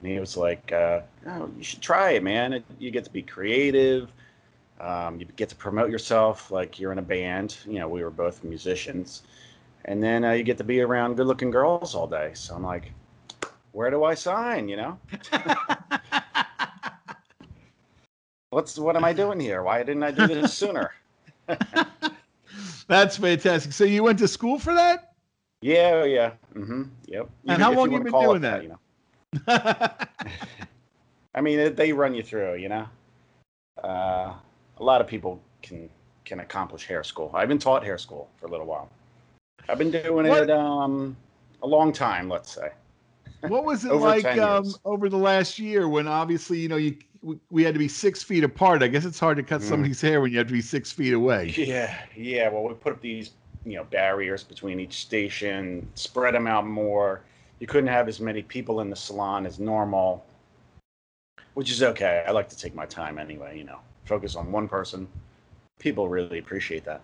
[0.00, 2.62] And he was like, uh, oh, you should try it, man.
[2.78, 4.12] You get to be creative.
[4.78, 7.56] Um, you get to promote yourself like you're in a band.
[7.66, 9.22] You know, we were both musicians.
[9.86, 12.32] And then uh, you get to be around good looking girls all day.
[12.34, 12.92] So I'm like,
[13.72, 14.68] where do I sign?
[14.68, 14.98] You know?
[18.54, 19.64] What's what am I doing here?
[19.64, 20.92] Why didn't I do this sooner?
[22.86, 23.72] That's fantastic.
[23.72, 25.14] So you went to school for that?
[25.60, 26.30] Yeah, yeah.
[26.54, 26.84] Mm-hmm.
[27.06, 27.30] Yep.
[27.48, 28.62] And how if long you wanna been doing it that?
[28.62, 30.06] You know?
[31.34, 32.54] I mean, they run you through.
[32.54, 32.86] You know,
[33.82, 34.34] uh,
[34.78, 35.90] a lot of people can
[36.24, 37.32] can accomplish hair school.
[37.34, 38.88] I've been taught hair school for a little while.
[39.68, 41.16] I've been doing What- it um,
[41.60, 42.70] a long time, let's say.
[43.48, 47.40] What was it like um, over the last year when obviously you know you we-
[47.50, 48.82] we had to be six feet apart?
[48.82, 49.64] I guess it's hard to cut Mm.
[49.64, 51.48] somebody's hair when you have to be six feet away.
[51.56, 52.48] Yeah, yeah.
[52.48, 53.30] Well, we put up these,
[53.64, 57.22] you know, barriers between each station, spread them out more.
[57.60, 60.24] You couldn't have as many people in the salon as normal,
[61.54, 62.24] which is okay.
[62.26, 63.56] I like to take my time anyway.
[63.56, 65.08] You know, focus on one person.
[65.78, 67.00] People really appreciate that.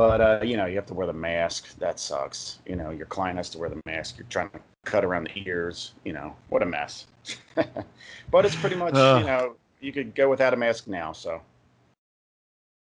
[0.00, 1.76] But uh, you know, you have to wear the mask.
[1.76, 2.60] That sucks.
[2.64, 4.16] You know, your client has to wear the mask.
[4.16, 5.92] You're trying to cut around the ears.
[6.06, 7.06] You know, what a mess.
[8.30, 9.20] but it's pretty much, Ugh.
[9.20, 11.12] you know, you could go without a mask now.
[11.12, 11.42] So.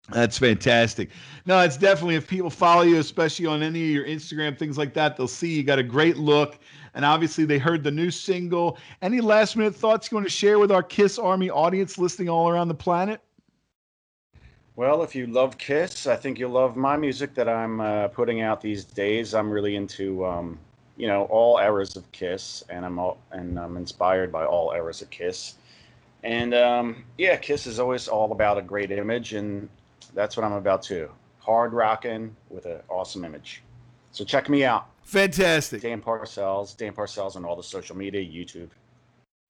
[0.09, 1.11] That's fantastic.
[1.45, 4.95] No, it's definitely if people follow you, especially on any of your Instagram things like
[4.95, 6.59] that, they'll see you got a great look.
[6.95, 8.79] And obviously, they heard the new single.
[9.03, 12.49] Any last minute thoughts you want to share with our Kiss Army audience listening all
[12.49, 13.21] around the planet?
[14.75, 18.41] Well, if you love Kiss, I think you'll love my music that I'm uh, putting
[18.41, 19.35] out these days.
[19.35, 20.59] I'm really into, um,
[20.97, 25.03] you know, all eras of Kiss, and I'm all, and I'm inspired by all eras
[25.03, 25.57] of Kiss.
[26.25, 29.69] And um, yeah, Kiss is always all about a great image, and
[30.15, 31.11] that's what I'm about too.
[31.41, 33.63] Hard rocking with an awesome image.
[34.13, 35.83] So check me out, Fantastic.
[35.83, 38.71] Dan Parcells, Dan Parcells on all the social media, YouTube,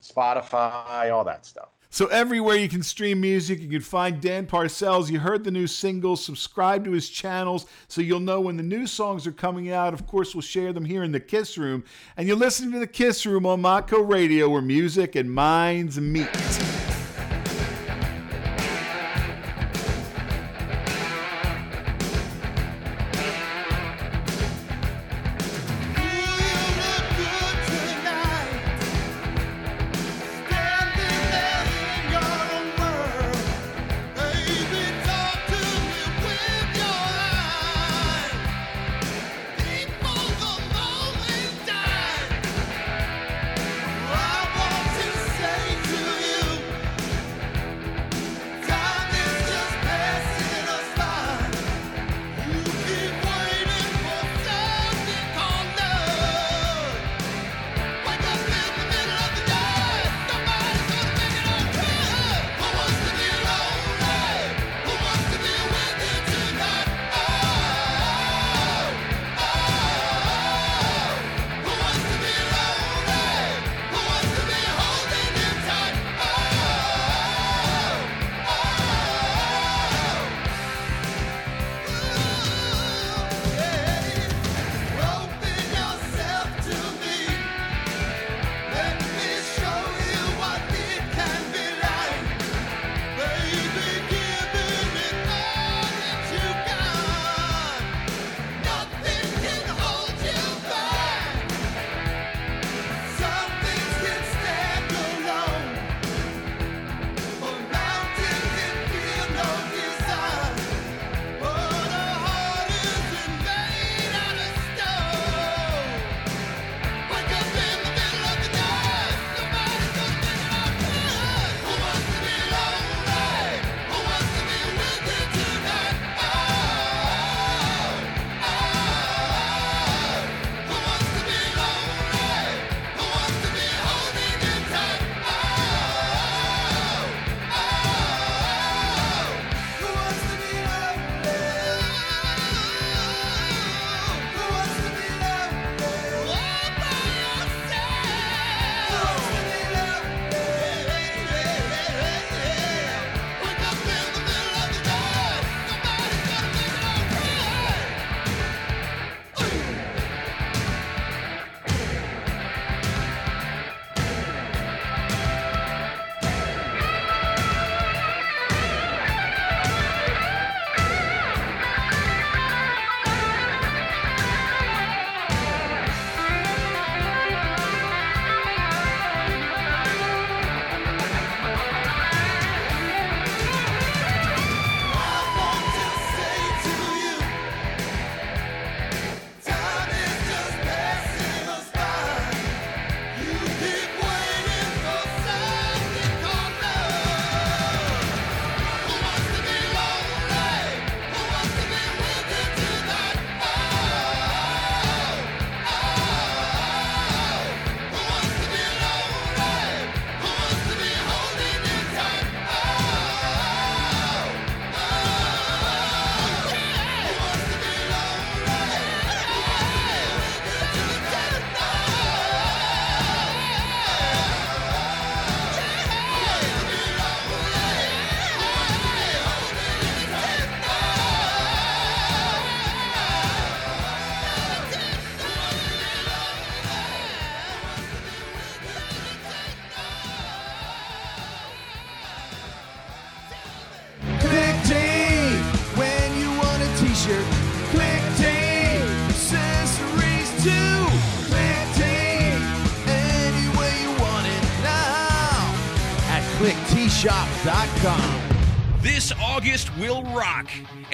[0.03, 1.68] Spotify, all that stuff.
[1.95, 5.11] So everywhere you can stream music, you can find Dan Parcells.
[5.11, 8.86] You heard the new singles, Subscribe to his channels so you'll know when the new
[8.86, 9.93] songs are coming out.
[9.93, 11.84] Of course, we'll share them here in the Kiss Room.
[12.16, 16.72] And you're listening to the Kiss Room on Mako Radio, where music and minds meet.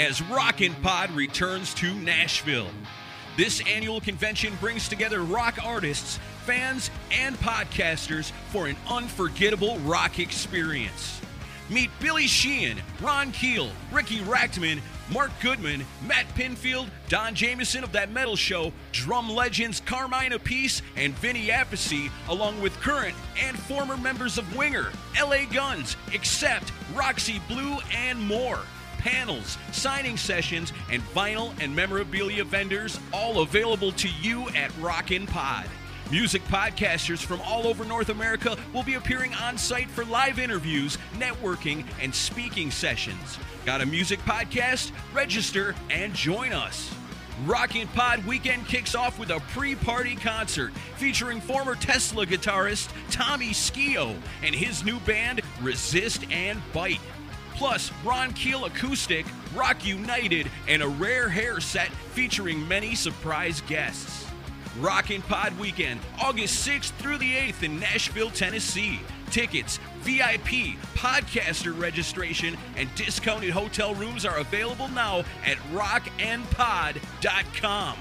[0.08, 2.70] As Rockin' Pod returns to Nashville.
[3.36, 11.20] This annual convention brings together rock artists, fans, and podcasters for an unforgettable rock experience.
[11.68, 14.80] Meet Billy Sheehan, Ron Keel, Ricky Rachtman,
[15.12, 21.12] Mark Goodman, Matt Pinfield, Don Jamieson of That Metal Show, drum legends Carmine Appice and
[21.18, 24.90] Vinny Appice, along with current and former members of Winger,
[25.20, 28.60] LA Guns, Accept, Roxy Blue, and more.
[28.98, 35.66] Panels, signing sessions, and vinyl and memorabilia vendors all available to you at Rockin' Pod.
[36.10, 40.96] Music podcasters from all over North America will be appearing on site for live interviews,
[41.18, 43.38] networking, and speaking sessions.
[43.66, 44.92] Got a music podcast?
[45.12, 46.94] Register and join us.
[47.44, 53.52] Rockin' Pod Weekend kicks off with a pre party concert featuring former Tesla guitarist Tommy
[53.52, 57.00] Skeoch and his new band Resist and Bite.
[57.58, 64.26] Plus, Ron Keel Acoustic, Rock United, and a rare hair set featuring many surprise guests.
[64.78, 69.00] Rockin' Pod Weekend, August 6th through the 8th in Nashville, Tennessee.
[69.32, 77.96] Tickets, VIP, podcaster registration, and discounted hotel rooms are available now at rockandpod.com.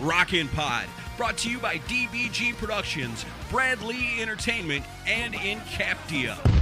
[0.00, 0.86] Rockin' Pod,
[1.16, 6.59] brought to you by DBG Productions, Brad Lee Entertainment, and Incaptia.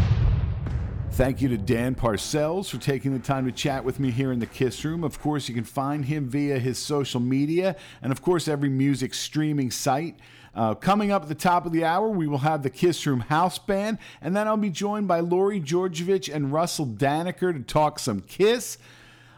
[1.19, 4.39] Thank you to Dan Parcells for taking the time to chat with me here in
[4.39, 5.03] the Kiss Room.
[5.03, 9.15] Of course, you can find him via his social media and, of course, every music
[9.15, 10.17] streaming site.
[10.55, 13.19] Uh, coming up at the top of the hour, we will have the Kiss Room
[13.19, 17.99] House Band, and then I'll be joined by Lori Georgevich and Russell Danaker to talk
[17.99, 18.79] some Kiss.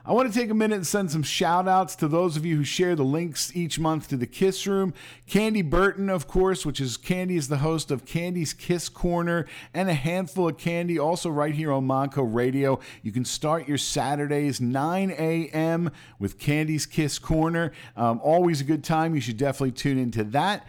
[0.02, 2.56] I want to take a minute and send some shout outs to those of you
[2.56, 4.94] who share the links each month to the Kiss Room.
[5.26, 9.90] Candy Burton, of course, which is Candy is the host of Candy's Kiss Corner and
[9.90, 12.80] a handful of candy, also right here on Monco Radio.
[13.02, 15.90] You can start your Saturdays 9 a.m.
[16.18, 17.70] with Candy's Kiss Corner.
[17.94, 19.14] Um, always a good time.
[19.14, 20.66] You should definitely tune into that.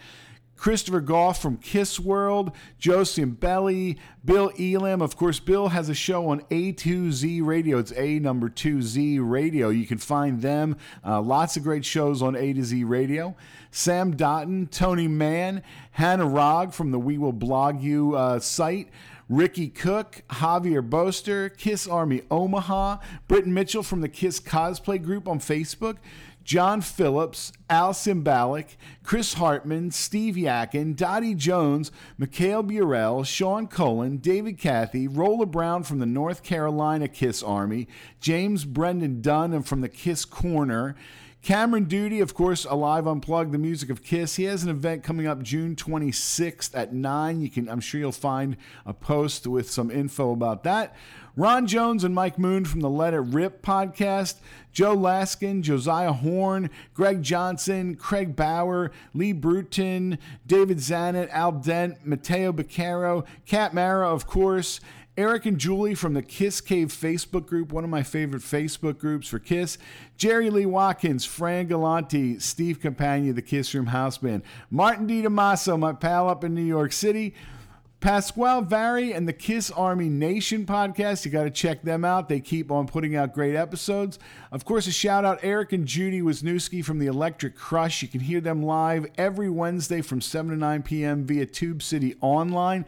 [0.62, 5.01] Christopher Goff from Kiss World, Joe Cimbelli, Bill Elam.
[5.01, 7.80] Of course, Bill has a show on A2Z Radio.
[7.80, 9.70] It's A number 2Z Radio.
[9.70, 10.78] You can find them.
[11.03, 13.36] Uh, lots of great shows on A to Z Radio.
[13.72, 18.89] Sam Dotton, Tony Mann, Hannah Rogg from the We Will Blog You uh, site.
[19.32, 22.97] Ricky Cook, Javier Boster, Kiss Army Omaha,
[23.30, 25.99] Britton Mitchell from the Kiss Cosplay Group on Facebook,
[26.44, 34.58] John Phillips, Al Simbalik, Chris Hartman, Steve Yakin, Dottie Jones, Mikhail Burrell, Sean Cullen, David
[34.58, 37.88] Cathy, Rolla Brown from the North Carolina Kiss Army,
[38.20, 40.96] James Brendan Dunn and from the Kiss Corner,
[41.42, 44.36] Cameron Duty, of course, Alive Unplugged, the music of Kiss.
[44.36, 47.42] He has an event coming up June 26th at 9.
[47.42, 50.96] You can I'm sure you'll find a post with some info about that.
[51.36, 54.36] Ron Jones and Mike Moon from the Let It Rip podcast,
[54.74, 62.52] Joe Laskin, Josiah Horn, Greg Johnson, Craig Bauer, Lee Bruton, David Zanet, Al Dent, Mateo
[62.52, 64.82] Beccaro, Kat Mara, of course,
[65.18, 69.28] Eric and Julie from the Kiss Cave Facebook group, one of my favorite Facebook groups
[69.28, 69.78] for Kiss.
[70.18, 74.42] Jerry Lee Watkins, Fran Galanti, Steve Campagna, the Kiss Room House Band.
[74.70, 75.22] Martin D.
[75.28, 75.56] My
[76.00, 77.34] pal up in New York City.
[78.02, 81.24] Pasquale Vary and the Kiss Army Nation podcast.
[81.24, 82.30] You got to check them out.
[82.30, 84.18] They keep on putting out great episodes.
[84.52, 88.02] Of course, a shout out Eric and Judy Wisniewski from the Electric Crush.
[88.02, 91.26] You can hear them live every Wednesday from 7 to 9 p.m.
[91.26, 92.86] via Tube City Online.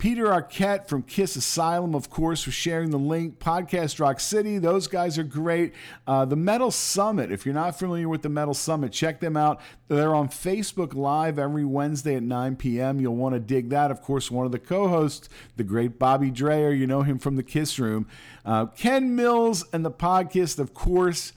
[0.00, 3.38] Peter Arquette from Kiss Asylum, of course, for sharing the link.
[3.38, 5.74] Podcast Rock City, those guys are great.
[6.06, 9.60] Uh, the Metal Summit, if you're not familiar with the Metal Summit, check them out.
[9.88, 12.98] They're on Facebook Live every Wednesday at 9 p.m.
[12.98, 13.90] You'll want to dig that.
[13.90, 17.36] Of course, one of the co hosts, the great Bobby Dreyer, you know him from
[17.36, 18.08] the Kiss Room.
[18.42, 21.34] Uh, Ken Mills and the podcast, of course.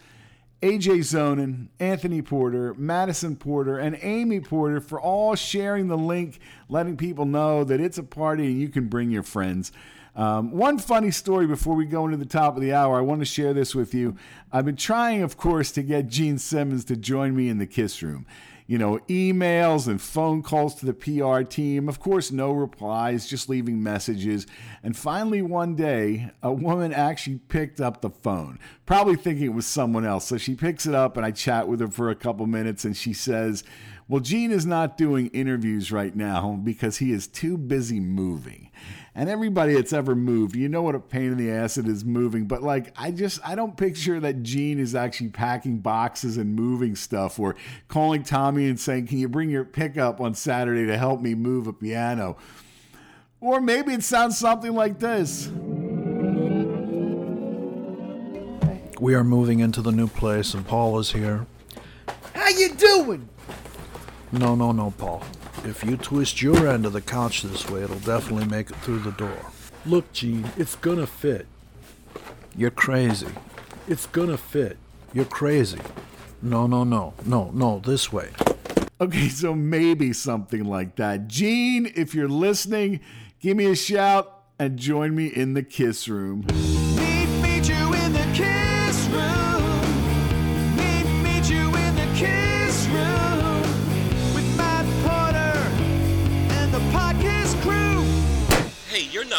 [0.63, 6.39] AJ Zonin, Anthony Porter, Madison Porter, and Amy Porter for all sharing the link,
[6.69, 9.73] letting people know that it's a party and you can bring your friends.
[10.15, 13.19] Um, one funny story before we go into the top of the hour, I want
[13.19, 14.15] to share this with you.
[14.53, 18.01] I've been trying, of course, to get Gene Simmons to join me in the Kiss
[18.01, 18.25] Room
[18.73, 21.87] you know, emails and phone calls to the PR team.
[21.87, 24.47] Of course, no replies, just leaving messages.
[24.81, 28.57] And finally, one day, a woman actually picked up the phone,
[28.87, 30.25] probably thinking it was someone else.
[30.25, 32.97] So she picks it up, and I chat with her for a couple minutes, and
[32.97, 33.63] she says,
[34.07, 38.71] Well, Gene is not doing interviews right now because he is too busy moving.
[39.15, 42.03] And everybody that's ever moved, you know what a pain in the ass it is
[42.03, 42.45] moving.
[42.45, 46.95] But like, I just, I don't picture that Gene is actually packing boxes and moving
[46.95, 47.55] stuff or
[47.87, 51.67] calling Tommy and saying, Can you bring your pickup on Saturday to help me move
[51.67, 52.37] a piano?
[53.39, 55.47] Or maybe it sounds something like this.
[58.99, 61.45] We are moving into the new place, and Paul is here.
[62.33, 63.27] How you doing?
[64.31, 65.21] No, no, no, Paul.
[65.65, 68.99] If you twist your end of the couch this way, it'll definitely make it through
[68.99, 69.51] the door.
[69.85, 71.47] Look, Gene, it's gonna fit.
[72.55, 73.27] You're crazy.
[73.87, 74.77] It's gonna fit.
[75.13, 75.79] You're crazy.
[76.41, 78.31] No, no, no, no, no, this way.
[78.99, 81.27] Okay, so maybe something like that.
[81.27, 82.99] Gene, if you're listening,
[83.39, 86.45] give me a shout and join me in the kiss room.
[86.95, 88.62] Meet, meet you in the kiss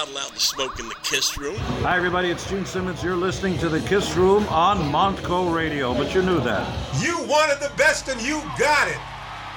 [0.04, 1.56] not allowed to smoke in the kiss room.
[1.82, 2.30] Hi, everybody.
[2.30, 3.02] It's Gene Simmons.
[3.02, 7.02] You're listening to the Kiss Room on Montco Radio, but you knew that.
[7.02, 8.98] You wanted the best and you got it.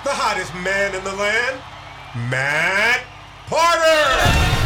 [0.04, 1.60] The hottest man in the land,
[2.30, 3.04] Matt
[3.48, 4.57] Porter.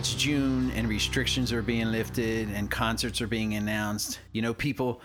[0.00, 4.18] It's June and restrictions are being lifted and concerts are being announced.
[4.32, 5.02] You know, people,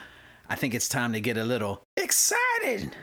[0.48, 2.96] I think it's time to get a little excited.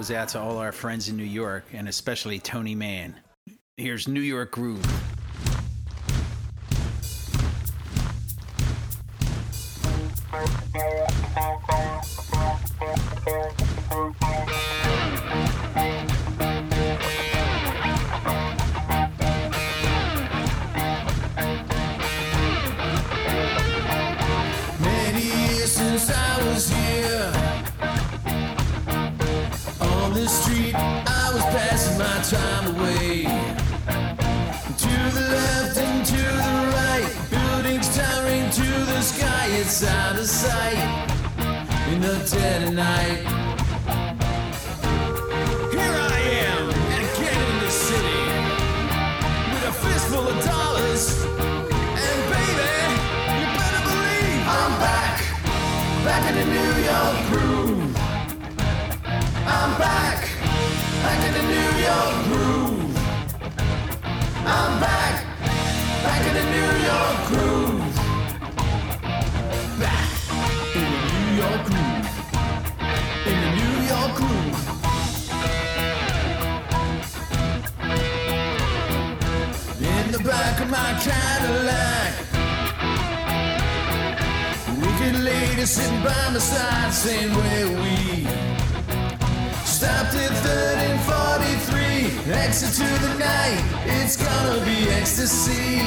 [0.00, 3.14] goes out to all our friends in New York and especially Tony Mann.
[3.76, 5.09] Here's New York Groove.
[85.66, 88.24] sitting by my side saying where we
[89.66, 92.32] stopped at 1343.
[92.32, 95.82] Exit to the night, it's gonna be ecstasy.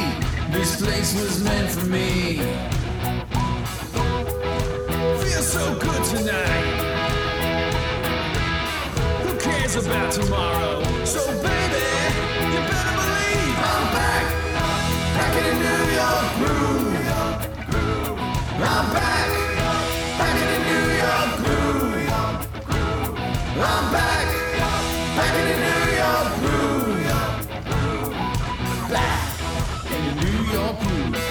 [0.51, 2.38] This place was meant for me.
[5.24, 7.01] Feels so good tonight.
[9.24, 10.84] Who cares about tomorrow?
[11.03, 11.84] So baby,
[12.53, 14.26] you better believe I'm back,
[15.17, 16.93] back in the New York groove.
[18.61, 19.42] I'm back.
[23.56, 24.28] I'm back,
[25.16, 27.06] back in New York groove.
[28.89, 31.22] Back in the New York groove.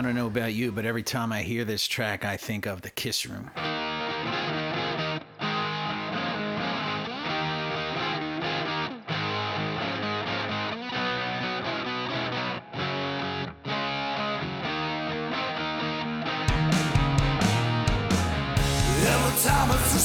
[0.00, 2.80] I don't know about you, but every time I hear this track, I think of
[2.80, 3.50] the Kiss Room.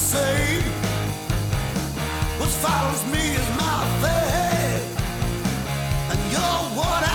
[0.06, 0.60] say
[2.38, 4.86] what follows me is my fate,
[6.10, 7.05] and you're what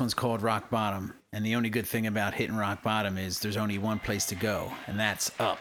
[0.00, 3.56] one's called Rock Bottom, and the only good thing about hitting rock bottom is there's
[3.56, 5.58] only one place to go, and that's up.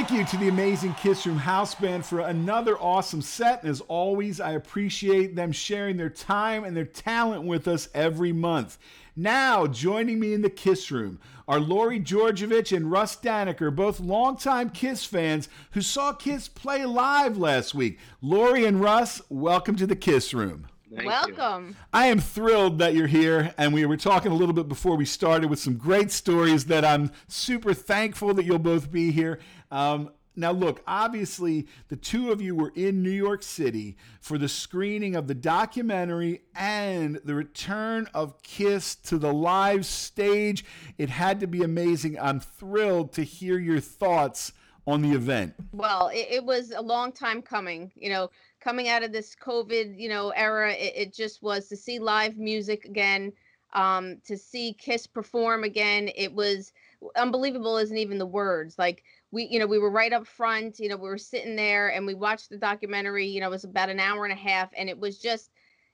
[0.00, 3.60] Thank you to the amazing Kiss Room House Band for another awesome set.
[3.60, 8.32] And as always, I appreciate them sharing their time and their talent with us every
[8.32, 8.78] month.
[9.14, 14.70] Now, joining me in the Kiss Room are Lori Georgievich and Russ Daneker, both longtime
[14.70, 17.98] Kiss fans who saw Kiss play live last week.
[18.22, 20.66] Lori and Russ, welcome to the Kiss Room.
[20.92, 21.76] Thank Welcome.
[21.92, 25.04] I am thrilled that you're here, and we were talking a little bit before we
[25.04, 29.38] started with some great stories that I'm super thankful that you'll both be here.
[29.70, 34.48] Um, now, look, obviously, the two of you were in New York City for the
[34.48, 40.64] screening of the documentary and the return of Kiss to the live stage.
[40.98, 42.18] It had to be amazing.
[42.18, 44.52] I'm thrilled to hear your thoughts
[44.86, 45.54] on the event.
[45.72, 47.90] Well, it, it was a long time coming.
[47.96, 48.30] You know,
[48.60, 52.38] coming out of this COVID, you know, era, it, it just was to see live
[52.38, 53.32] music again,
[53.72, 56.10] um, to see Kiss perform again.
[56.14, 56.72] It was
[57.16, 58.78] unbelievable, isn't even the words.
[58.78, 60.78] Like we, you know, we were right up front.
[60.78, 63.26] You know, we were sitting there and we watched the documentary.
[63.26, 65.50] You know, it was about an hour and a half, and it was just,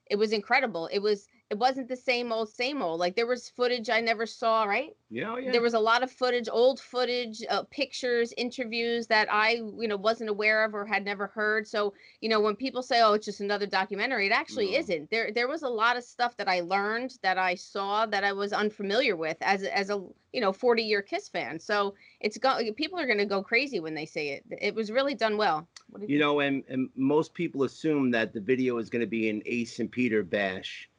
[0.09, 0.87] it was incredible.
[0.91, 2.99] It was it wasn't the same old same old.
[2.99, 4.95] Like there was footage I never saw, right?
[5.09, 5.51] Yeah, oh, yeah.
[5.51, 9.95] There was a lot of footage, old footage, uh, pictures, interviews that I, you know,
[9.95, 11.65] wasn't aware of or had never heard.
[11.67, 14.79] So, you know, when people say, "Oh, it's just another documentary," it actually No.
[14.79, 15.09] isn't.
[15.09, 18.33] There, there was a lot of stuff that I learned, that I saw, that I
[18.33, 20.03] was unfamiliar with as, a- as a,
[20.33, 21.59] you know, 40 year Kiss fan.
[21.59, 24.43] So it's go, people are going to go crazy when they say it.
[24.61, 25.67] It was really done well.
[25.89, 29.07] What do You know, and, and most people assume that the video is going to
[29.07, 30.89] be an Ace and Peter bash,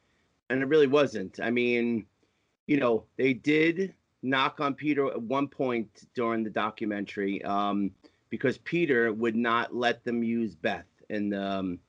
[0.49, 1.39] and it really wasn't.
[1.41, 2.05] I mean,
[2.67, 7.91] you know, they did knock on Peter at one point during the documentary um,
[8.29, 11.79] because Peter would not let them use Beth in the um,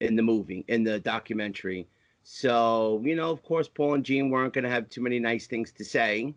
[0.00, 1.86] in the movie in the documentary.
[2.22, 5.46] So you know, of course, Paul and Gene weren't going to have too many nice
[5.46, 6.34] things to say.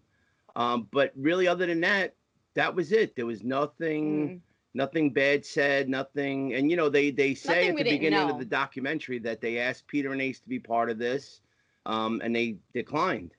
[0.56, 2.16] Um, but really, other than that,
[2.56, 3.16] that was it.
[3.16, 4.42] There was nothing Mm.
[4.74, 6.54] nothing bad said, nothing.
[6.56, 8.34] And you know, they they say Nothing at the beginning know.
[8.34, 11.42] of the documentary that they asked Peter and Ace to be part of this,
[11.88, 13.32] um, and they declined.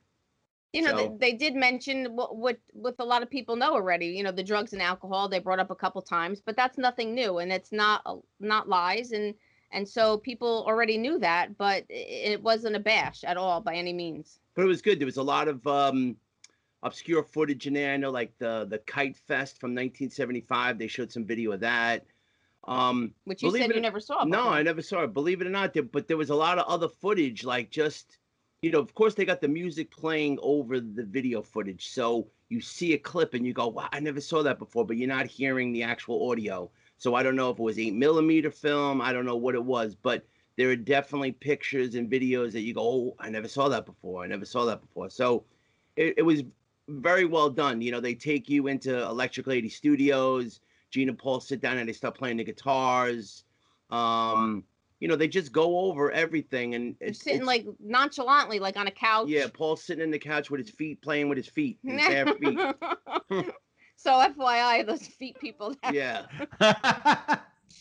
[0.73, 3.73] you know, So- they, they did mention what, what what a lot of people know
[3.73, 4.07] already.
[4.07, 7.15] You know, the drugs and alcohol they brought up a couple times, but that's nothing
[7.15, 9.33] new, and it's not a- not lies, and
[9.71, 13.93] and so people already knew that, but it wasn't a bash at all by any
[13.93, 14.39] means.
[14.55, 14.99] But it was good.
[14.99, 16.17] There was a lot of um,
[16.83, 17.93] obscure footage in there.
[17.93, 20.77] I know, like the the Kite Fest from 1975.
[20.79, 22.05] They showed some video of that.
[22.67, 24.23] Um, Which you said it you never saw.
[24.25, 24.49] No.
[24.49, 25.13] I never saw it.
[25.13, 28.17] Believe it or not, there, but there was a lot of other footage, like just,
[28.61, 32.59] you know, of course they got the music playing over the video footage, so you
[32.61, 35.27] see a clip and you go, "Wow, I never saw that before," but you're not
[35.27, 36.69] hearing the actual audio.
[36.97, 39.01] So I don't know if it was eight millimeter film.
[39.01, 40.25] I don't know what it was, but
[40.57, 44.23] there are definitely pictures and videos that you go, "Oh, I never saw that before.
[44.23, 45.45] I never saw that before." So
[45.95, 46.43] it, it was
[46.89, 47.81] very well done.
[47.81, 50.59] You know, they take you into Electric Lady Studios.
[50.91, 53.43] Gene and Paul sit down and they start playing the guitars.
[53.91, 54.63] Um,
[54.99, 58.87] you know, they just go over everything and it's, sitting it's- like nonchalantly, like on
[58.87, 59.27] a couch.
[59.29, 62.25] yeah, Paul's sitting in the couch with his feet playing with his feet, his bare
[62.35, 62.59] feet.
[63.95, 65.75] so FYI, those feet people.
[65.91, 66.25] Yeah.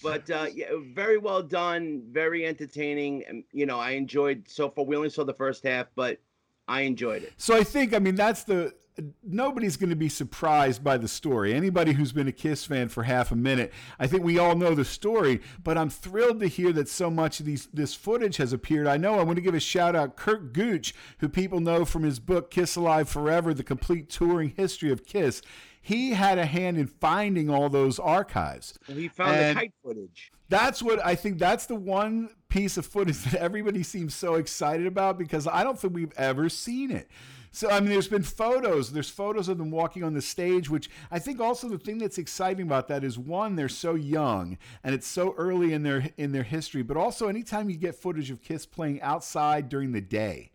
[0.03, 4.85] but uh, yeah, very well done, very entertaining, and you know, I enjoyed so far.
[4.85, 6.21] We only saw the first half, but
[6.69, 7.33] I enjoyed it.
[7.39, 8.75] So I think, I mean, that's the.
[9.23, 11.55] Nobody's going to be surprised by the story.
[11.55, 14.75] Anybody who's been a Kiss fan for half a minute, I think we all know
[14.75, 15.41] the story.
[15.63, 18.89] But I'm thrilled to hear that so much of these this footage has appeared.
[18.89, 22.03] I know I want to give a shout out Curt Gooch, who people know from
[22.03, 25.43] his book Kiss Alive Forever: The Complete Touring History of Kiss.
[25.89, 28.79] He had a hand in finding all those archives.
[28.87, 30.31] He found And- the kite footage.
[30.51, 31.39] That's what I think.
[31.39, 35.79] That's the one piece of footage that everybody seems so excited about because I don't
[35.81, 37.09] think we've ever seen it.
[37.53, 38.93] So I mean, there's been photos.
[38.93, 42.19] There's photos of them walking on the stage, which I think also the thing that's
[42.19, 46.33] exciting about that is one, they're so young and it's so early in their in
[46.33, 46.83] their history.
[46.83, 50.51] But also, anytime you get footage of Kiss playing outside during the day,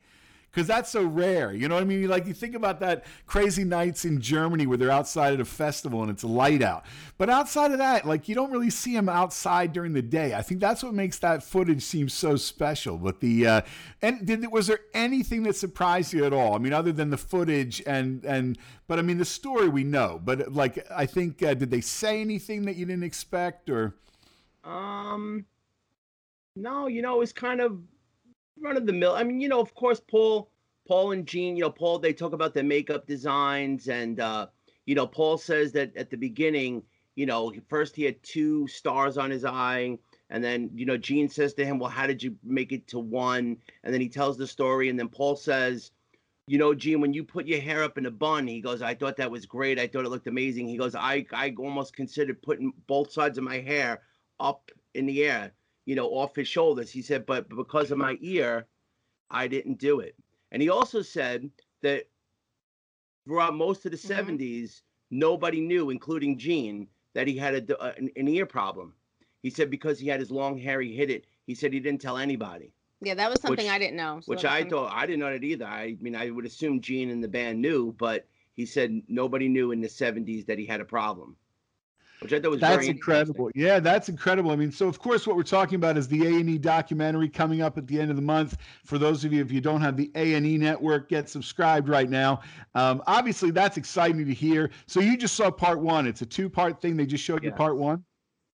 [0.53, 1.51] because that's so rare.
[1.51, 2.07] You know what I mean?
[2.07, 6.03] Like you think about that crazy nights in Germany where they're outside at a festival
[6.03, 6.85] and it's light out.
[7.17, 10.35] But outside of that, like you don't really see them outside during the day.
[10.35, 12.99] I think that's what makes that footage seem so special.
[12.99, 13.61] But the uh,
[14.03, 16.53] and did was there anything that surprised you at all?
[16.53, 20.21] I mean, other than the footage and and but I mean the story we know.
[20.23, 23.95] But like I think uh, did they say anything that you didn't expect or?
[24.63, 25.45] Um,
[26.55, 27.79] no, you know, it was kind of
[28.59, 29.13] run of the mill.
[29.13, 30.49] I mean, you know, of course, Paul,
[30.87, 34.47] Paul and Gene, you know, Paul, they talk about their makeup designs, and uh,
[34.85, 36.83] you know, Paul says that at the beginning,
[37.15, 39.97] you know, first he had two stars on his eye,
[40.29, 42.99] and then you know, Gene says to him, "Well, how did you make it to
[42.99, 45.91] one?" And then he tells the story, and then Paul says.
[46.45, 48.95] You know, Gene, when you put your hair up in a bun, he goes, I
[48.95, 49.79] thought that was great.
[49.79, 50.67] I thought it looked amazing.
[50.67, 54.01] He goes, I, I almost considered putting both sides of my hair
[54.41, 55.53] up in the air,
[55.85, 56.91] you know, off his shoulders.
[56.91, 58.65] He said, but because of my ear,
[59.29, 60.15] I didn't do it.
[60.51, 61.49] And he also said
[61.81, 62.03] that
[63.25, 64.81] throughout most of the 70s,
[65.11, 68.93] nobody knew, including Gene, that he had a, uh, an, ear problem.
[69.41, 71.25] He said because he had his long hair, he hid it.
[71.45, 72.71] He said he didn't tell anybody.
[73.01, 74.21] Yeah, that was something Which- I didn't know.
[74.21, 75.65] so Which I thought I didn't know that either.
[75.65, 79.71] I mean, I would assume Gene and the band knew, but he said nobody knew
[79.71, 81.35] in the '70s that he had a problem,
[82.23, 83.51] which I thought was That's very incredible.
[83.53, 84.51] Yeah, that's incredible.
[84.51, 87.29] I mean, so of course, what we're talking about is the A and E documentary
[87.29, 88.57] coming up at the end of the month.
[88.85, 91.89] For those of you, if you don't have the A and E network, get subscribed
[91.89, 92.41] right now.
[92.75, 94.71] Um, obviously, that's exciting to hear.
[94.87, 96.07] So you just saw part one.
[96.07, 96.97] It's a two-part thing.
[96.97, 98.03] They just showed you part one.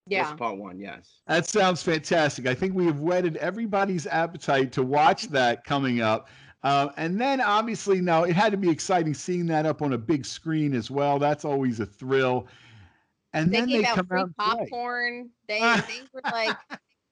[0.06, 0.24] Yeah.
[0.24, 0.78] That's part one.
[0.78, 1.20] Yes.
[1.28, 2.46] That sounds fantastic.
[2.46, 6.28] I think we have whetted everybody's appetite to watch that coming up.
[6.62, 9.98] Uh, and then obviously now it had to be exciting seeing that up on a
[9.98, 11.18] big screen as well.
[11.18, 12.48] That's always a thrill.
[13.32, 15.30] And They then gave they out come free out popcorn.
[15.48, 16.56] They they were like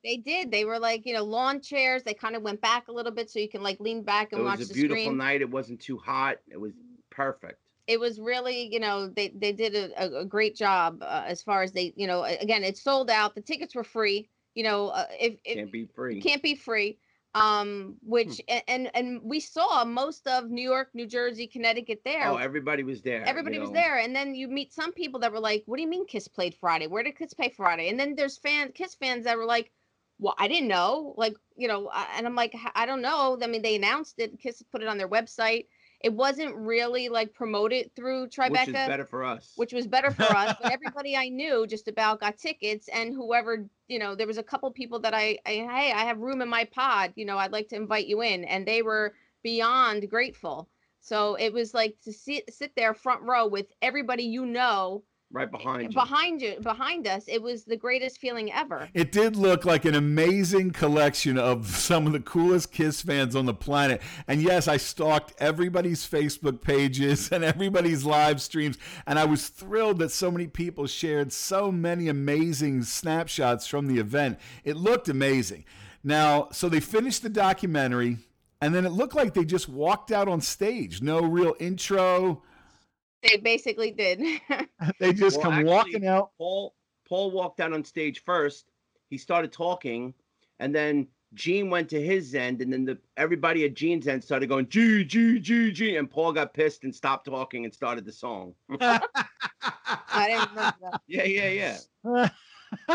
[0.05, 0.51] They did.
[0.51, 2.03] They were like, you know, lawn chairs.
[2.05, 4.43] They kind of went back a little bit so you can like lean back and
[4.45, 5.17] watch the It was a beautiful screen.
[5.17, 5.41] night.
[5.43, 6.39] It wasn't too hot.
[6.49, 6.73] It was
[7.11, 7.59] perfect.
[7.87, 11.43] It was really, you know, they they did a, a, a great job uh, as
[11.43, 13.35] far as they, you know, again, it sold out.
[13.35, 14.29] The tickets were free.
[14.55, 16.21] You know, uh, if, if Can't be free.
[16.21, 16.99] can't be free.
[17.41, 18.59] Um, which Hmm.
[18.69, 22.27] and and we saw most of New York, New Jersey, Connecticut there.
[22.29, 23.23] Oh, everybody was there.
[23.25, 23.75] Everybody was know.
[23.75, 26.29] there, and then you meet some people that were like, "What do you mean Kiss
[26.29, 26.87] played Friday?
[26.87, 29.71] Where did Kiss play Friday?" And then there's fan Kiss fans that were like,
[30.19, 33.47] "Well, I didn't know." Like, you know, I- and I'm like, "I don't know." I
[33.47, 34.39] mean, they announced it.
[34.41, 35.67] Kiss put it on their website.
[36.01, 39.53] It wasn't really like promoted through Tribeca, Which is better for us.
[39.57, 40.57] which was better for us.
[40.61, 44.43] But everybody I knew just about got tickets, and whoever you know, there was a
[44.43, 47.13] couple people that I, I hey, I have room in my pod.
[47.17, 50.69] You know, I'd like to invite you in, and they were beyond grateful.
[51.01, 55.51] So it was like to sit sit there front row with everybody you know right
[55.51, 56.01] behind you.
[56.01, 57.25] behind you behind us.
[57.29, 58.89] It was the greatest feeling ever.
[58.95, 63.47] It did look like an amazing collection of some of the coolest Kiss fans on
[63.47, 64.01] the planet.
[64.27, 68.79] And yes, I stalked everybody's Facebook pages and everybody's live streams.
[69.07, 73.99] And I was thrilled that so many people shared so many amazing snapshots from the
[73.99, 74.39] event.
[74.65, 75.65] It looked amazing.
[76.05, 78.19] Now, so they finished the documentary,
[78.61, 81.03] and then it looked like they just walked out on stage.
[81.03, 82.43] No real intro.
[83.23, 84.23] They basically did.
[85.01, 86.31] They just Well, come actually, walking out.
[86.39, 86.75] Paul
[87.09, 88.67] Paul walked out on stage first.
[89.11, 90.15] He started talking,
[90.61, 94.49] and then Gene went to his end, and then the everybody at Gene's end started
[94.49, 98.13] going G G G G, and Paul got pissed and stopped talking and started the
[98.13, 98.55] song.
[98.81, 99.01] I
[100.27, 101.01] didn't remember that.
[101.07, 102.29] Yeah, yeah, yeah.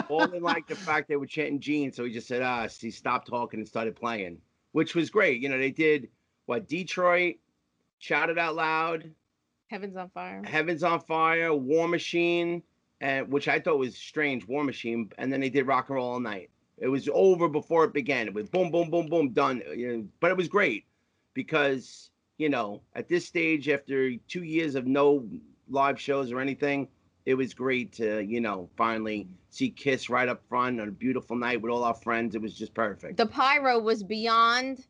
[0.07, 2.91] Paul didn't like the fact they were chanting Gene, so he just said, ah, he
[2.91, 4.37] stopped talking and started playing,
[4.71, 5.41] which was great.
[5.41, 6.09] You know, they did
[6.45, 7.35] what Detroit,
[7.99, 9.11] Shout It Out Loud,
[9.67, 10.41] Heaven's on fire.
[10.45, 12.61] Heaven's on Fire, War Machine,
[13.01, 16.11] and which I thought was strange, War Machine, and then they did Rock and Roll
[16.13, 16.49] All Night.
[16.77, 18.27] It was over before it began.
[18.27, 19.61] It was boom, boom, boom, boom, done.
[19.67, 20.85] Eh, you know, But it was great
[21.33, 25.27] because you know at this stage, after two years of no
[25.69, 26.87] live shows or anything,
[27.25, 31.35] it was great to you know finally see Kiss right up front on a beautiful
[31.35, 32.35] night with all our friends.
[32.35, 33.17] It was just perfect.
[33.17, 34.85] The pyro was beyond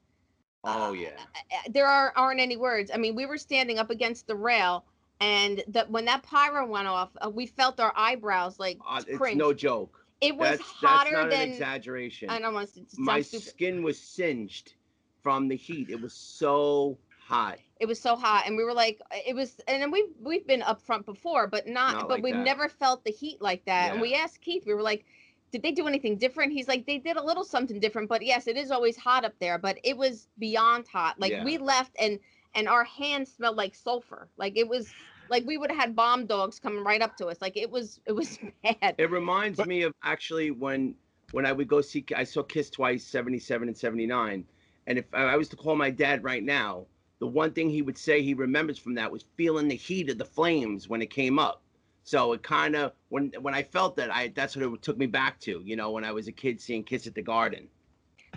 [0.63, 1.09] oh yeah.
[1.35, 2.91] uh, there are aren't any words.
[2.93, 4.85] I mean, we were standing up against the rail,
[5.19, 9.35] and that when that pyro went off, uh, we felt our eyebrows like Uh, it's
[9.35, 9.99] no joke.
[10.21, 12.29] It was that's, hotter that's not than an exaggeration.
[12.29, 13.47] I don't want to my stupid.
[13.47, 14.73] skin was singed
[15.21, 15.89] from the heat.
[15.89, 17.59] It was so hot.
[17.79, 20.47] It was so hot, and we were like, uh, it was, and then we've we've
[20.47, 22.45] been up front before, but not, Not but like we've that.
[22.45, 23.91] never felt the heat like that.
[23.91, 25.05] And we asked Keith, we were like,
[25.53, 26.51] did they do anything different?
[26.51, 29.35] He's like, they did a little something different, but yes, it is always hot up
[29.39, 31.19] there, but it was beyond hot.
[31.19, 31.45] Like Yeah.
[31.45, 32.19] we left, and
[32.55, 34.27] and our hands smelled like sulfur.
[34.35, 34.95] Like it was
[35.29, 37.39] like we would have had bomb dogs coming right up to us.
[37.39, 38.95] Like it was it was bad.
[38.97, 40.95] It reminds me of actually when
[41.31, 44.45] when I would go see I saw Kiss twice, 77 and 79.
[44.87, 46.87] And if I was to call my dad right now,
[47.19, 50.17] the one thing he would say he remembers from that was feeling the heat of
[50.17, 51.62] the flames when it came up.
[52.03, 55.05] So it kind of when when I felt that I that's what it took me
[55.05, 57.67] back to, you know, when I was a kid seeing Kiss at the Garden.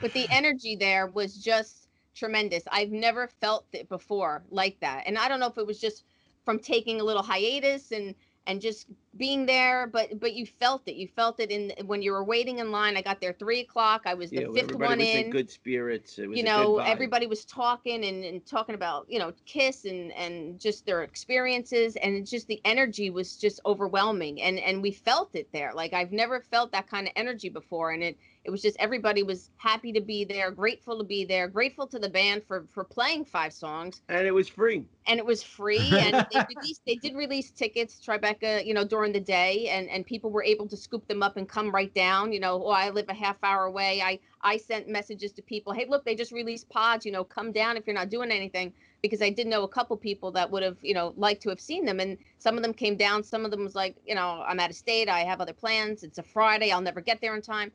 [0.00, 2.62] but the energy there was just tremendous.
[2.70, 5.04] I've never felt it before like that.
[5.06, 6.04] And I don't know if it was just
[6.44, 8.14] from taking a little hiatus and
[8.46, 8.86] and just
[9.16, 10.94] being there, but but you felt it.
[10.96, 12.96] You felt it in when you were waiting in line.
[12.96, 14.02] I got there three o'clock.
[14.06, 15.30] I was the Yeah, fifth everybody one was in.
[15.30, 16.18] good spirits.
[16.18, 20.12] It was you know, everybody was talking and, and talking about you know Kiss and
[20.12, 24.92] and just their experiences, and it's just the energy was just overwhelming, and and we
[24.92, 25.72] felt it there.
[25.74, 29.24] Like I've never felt that kind of energy before, and it it was just everybody
[29.24, 32.84] was happy to be there, grateful to be there, grateful to the band for for
[32.84, 34.84] playing five songs, and it was free.
[35.08, 39.12] and it was free, and they released they did release tickets Tribeca, you know, during
[39.12, 42.32] the day, and and people were able to scoop them up and come right down.
[42.32, 44.00] You know, oh, I live a half hour away.
[44.00, 47.04] I I sent messages to people, hey, look, they just released pods.
[47.04, 49.96] You know, come down if you're not doing anything, because I did know a couple
[49.96, 52.72] people that would have, you know, liked to have seen them, and some of them
[52.72, 53.24] came down.
[53.24, 55.08] Some of them was like, you know, I'm out of state.
[55.08, 56.04] I have other plans.
[56.04, 56.70] It's a Friday.
[56.70, 57.72] I'll never get there in time.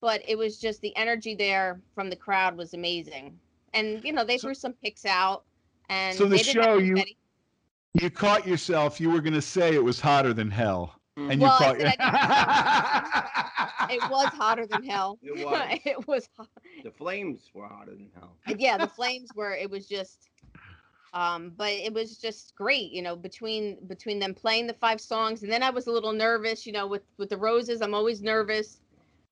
[0.00, 3.38] But it was just the energy there from the crowd was amazing,
[3.74, 5.44] and you know, they threw some picks out.
[5.90, 7.16] And So the they show you confetti.
[8.00, 9.00] you caught yourself.
[9.00, 11.80] You were going to say it was hotter than hell, and you Well, I caught.
[13.88, 15.18] said it was hotter than hell.
[15.22, 15.78] It was.
[15.84, 16.48] it was hot.
[16.84, 18.36] The flames were hotter than hell.
[18.58, 20.28] yeah, the flames were it was just
[21.12, 25.42] um but it was just great, you know, between between them playing the five songs
[25.42, 28.22] and then I was a little nervous, you know, with with the roses, I'm always
[28.22, 28.80] nervous.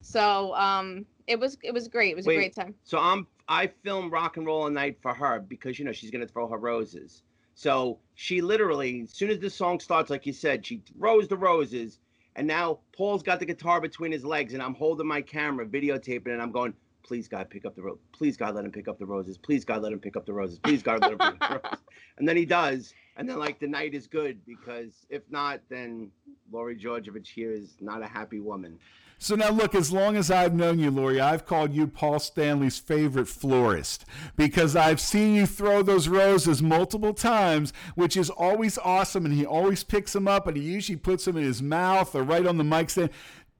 [0.00, 2.12] So, um it was it was great.
[2.12, 2.74] It was Wait, a great time.
[2.84, 6.10] So I'm I filmed Rock and Roll All Night for her because you know she's
[6.10, 7.22] gonna throw her roses.
[7.54, 11.36] So she literally, as soon as the song starts, like you said, she throws the
[11.36, 11.98] roses,
[12.36, 16.28] And now Paul's got the guitar between his legs, and I'm holding my camera, videotaping,
[16.28, 16.72] and I'm going,
[17.02, 17.98] please God, pick up the rose.
[18.12, 19.38] Please God, let him pick up the roses.
[19.38, 20.60] Please God, let him pick up the roses.
[20.60, 21.84] Please God, let him pick up the roses.
[22.18, 22.94] And then he does.
[23.16, 26.12] And then like the night is good because if not, then
[26.52, 28.78] Lori Georgievich here is not a happy woman.
[29.20, 32.78] So now, look, as long as I've known you, Lori, I've called you Paul Stanley's
[32.78, 34.04] favorite florist
[34.36, 39.24] because I've seen you throw those roses multiple times, which is always awesome.
[39.24, 42.22] And he always picks them up and he usually puts them in his mouth or
[42.22, 43.10] right on the mic stand.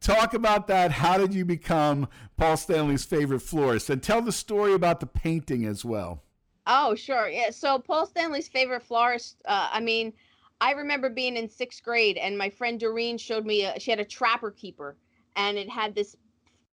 [0.00, 0.92] Talk about that.
[0.92, 3.90] How did you become Paul Stanley's favorite florist?
[3.90, 6.22] And tell the story about the painting as well.
[6.68, 7.28] Oh, sure.
[7.28, 7.50] Yeah.
[7.50, 9.38] So Paul Stanley's favorite florist.
[9.44, 10.12] Uh, I mean,
[10.60, 13.64] I remember being in sixth grade, and my friend Doreen showed me.
[13.64, 14.96] A, she had a trapper keeper,
[15.38, 16.16] and it had this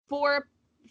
[0.08, 0.48] four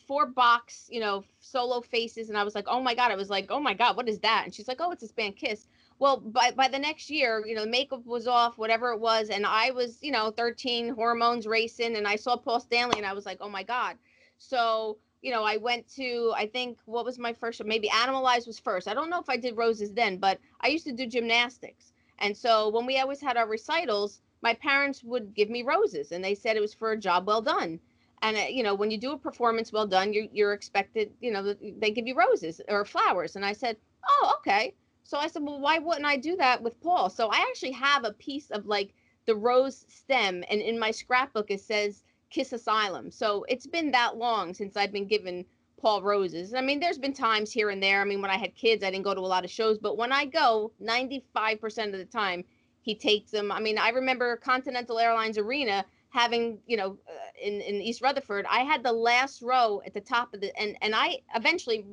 [0.08, 3.12] four box, you know, solo faces, and I was like, oh my god.
[3.12, 4.44] I was like, oh my god, what is that?
[4.46, 5.68] And she's like, oh, it's this band Kiss.
[6.00, 9.30] Well, by by the next year, you know, the makeup was off, whatever it was,
[9.30, 13.14] and I was, you know, 13, hormones racing, and I saw Paul Stanley, and I
[13.14, 13.98] was like, oh my god.
[14.38, 17.64] So you know, I went to, I think, what was my first?
[17.66, 18.88] Maybe Animalize was first.
[18.88, 21.94] I don't know if I did Roses then, but I used to do gymnastics.
[22.20, 26.24] And so when we always had our recitals, my parents would give me roses and
[26.24, 27.80] they said it was for a job well done.
[28.22, 31.32] And, uh, you know, when you do a performance well done, you're, you're expected, you
[31.32, 33.36] know, they give you roses or flowers.
[33.36, 34.74] And I said, oh, okay.
[35.04, 37.10] So I said, well, why wouldn't I do that with Paul?
[37.10, 38.94] So I actually have a piece of like
[39.26, 40.44] the rose stem.
[40.50, 43.12] And in my scrapbook, it says, Kiss Asylum.
[43.12, 45.46] So it's been that long since I've been given
[45.80, 46.54] Paul roses.
[46.54, 48.02] I mean, there's been times here and there.
[48.02, 49.98] I mean, when I had kids, I didn't go to a lot of shows, but
[49.98, 52.44] when I go, 95% of the time,
[52.86, 53.52] he takes them.
[53.52, 58.46] I mean, I remember Continental Airlines Arena having, you know, uh, in in East Rutherford,
[58.48, 61.84] I had the last row at the top of the and and I eventually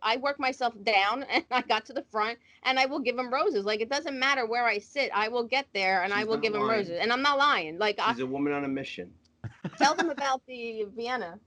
[0.00, 3.28] I worked myself down and I got to the front and I will give him
[3.32, 3.64] roses.
[3.64, 6.54] Like it doesn't matter where I sit, I will get there and I will give
[6.54, 6.78] him lying.
[6.78, 6.98] roses.
[7.00, 7.76] And I'm not lying.
[7.78, 9.12] Like I, She's a woman on a mission.
[9.78, 11.40] tell them about the Vienna.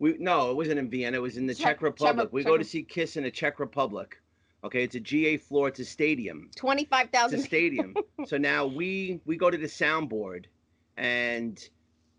[0.00, 1.18] We no, it wasn't in Vienna.
[1.18, 2.24] It was in the Czech- Czech, Czech Republic.
[2.26, 4.20] Re- we Czech go to see Kiss in the Czech Republic.
[4.62, 5.68] Okay, it's a GA floor.
[5.68, 6.50] It's a stadium.
[6.54, 7.38] Twenty five thousand.
[7.38, 7.94] It's a stadium.
[8.26, 10.46] so now we we go to the soundboard,
[10.96, 11.58] and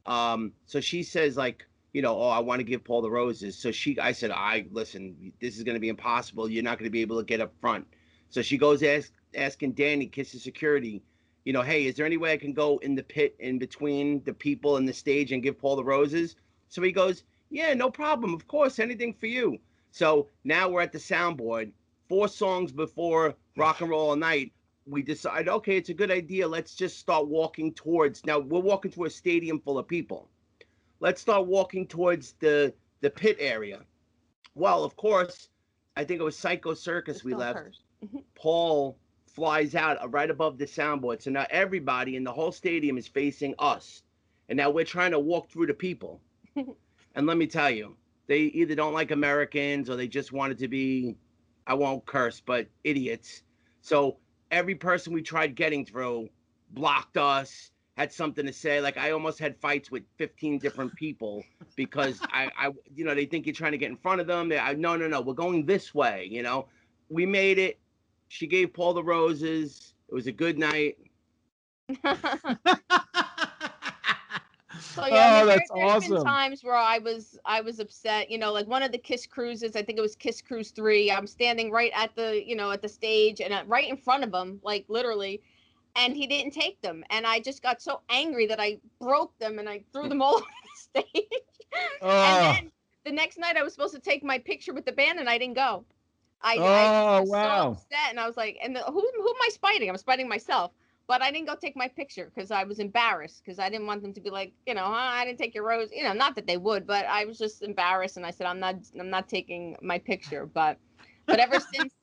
[0.06, 3.58] um, so she says like, you know, oh, I want to give Paul the roses.
[3.58, 6.50] So she, I said, I listen, this is going to be impossible.
[6.50, 7.86] You're not going to be able to get up front.
[8.30, 11.04] So she goes ask, asking Danny, Kiss's security,
[11.44, 14.24] you know, hey, is there any way I can go in the pit in between
[14.24, 16.36] the people and the stage and give Paul the roses?
[16.70, 18.34] So he goes, yeah, no problem.
[18.34, 19.60] Of course, anything for you.
[19.92, 21.72] So now we're at the soundboard.
[22.12, 24.52] Four songs before Rock and Roll All Night,
[24.86, 26.46] we decide, okay, it's a good idea.
[26.46, 28.26] Let's just start walking towards.
[28.26, 30.28] Now we're walking to a stadium full of people.
[31.00, 33.86] Let's start walking towards the the pit area.
[34.56, 35.48] Well, of course,
[35.96, 37.80] I think it was Psycho Circus we left.
[38.36, 41.22] Paul flies out uh, right above the soundboard.
[41.22, 44.04] So now everybody in the whole stadium is facing us.
[44.50, 46.20] And now we're trying to walk through the people.
[46.58, 47.96] and let me tell you,
[48.28, 51.16] they either don't like Americans or they just wanted to be,
[51.72, 53.44] I won't curse, but idiots.
[53.80, 54.18] So
[54.52, 56.28] every person we tried getting through
[56.72, 58.82] blocked us, had something to say.
[58.82, 61.46] Like I almost had fights with 15 different people
[61.78, 64.50] because I, I, you know, they think you're trying to get in front of them.
[64.50, 66.28] They, I, no, no, no, we're going this way.
[66.30, 66.68] You know,
[67.08, 67.80] we made it.
[68.28, 69.94] She gave Paul the roses.
[70.10, 70.98] It was a good night.
[74.92, 76.26] So yeah, I Oh, mean, that's there, has been awesome.
[76.26, 78.30] times where I was I was upset.
[78.30, 79.76] You know, like one of the Kiss cruises.
[79.76, 81.12] I think it was Kiss Cruise Three.
[81.12, 84.24] I'm standing right at the you know at the stage and uh, right in front
[84.24, 85.42] of him, like literally,
[85.96, 87.04] and he didn't take them.
[87.10, 90.36] And I just got so angry that I broke them and I threw them all
[90.38, 91.44] over the stage.
[92.02, 92.08] Oh.
[92.24, 92.72] And then
[93.06, 95.38] the next night I was supposed to take my picture with the band and I
[95.38, 95.86] didn't go.
[96.42, 97.78] I, I Oh, was wow.
[97.80, 99.90] so upset and I was like, and the, who who am I spiting?
[99.90, 100.72] I'm spiting myself.
[101.12, 104.02] But I didn't go take my picture because I was embarrassed because I didn't want
[104.02, 105.90] them to be like, you know, huh, I didn't take your rose.
[105.92, 108.62] You know, not that they would, but I was just embarrassed and I said, I'm
[108.62, 110.46] not, I'm not taking my picture.
[110.46, 110.78] But,
[111.26, 111.94] but ever since,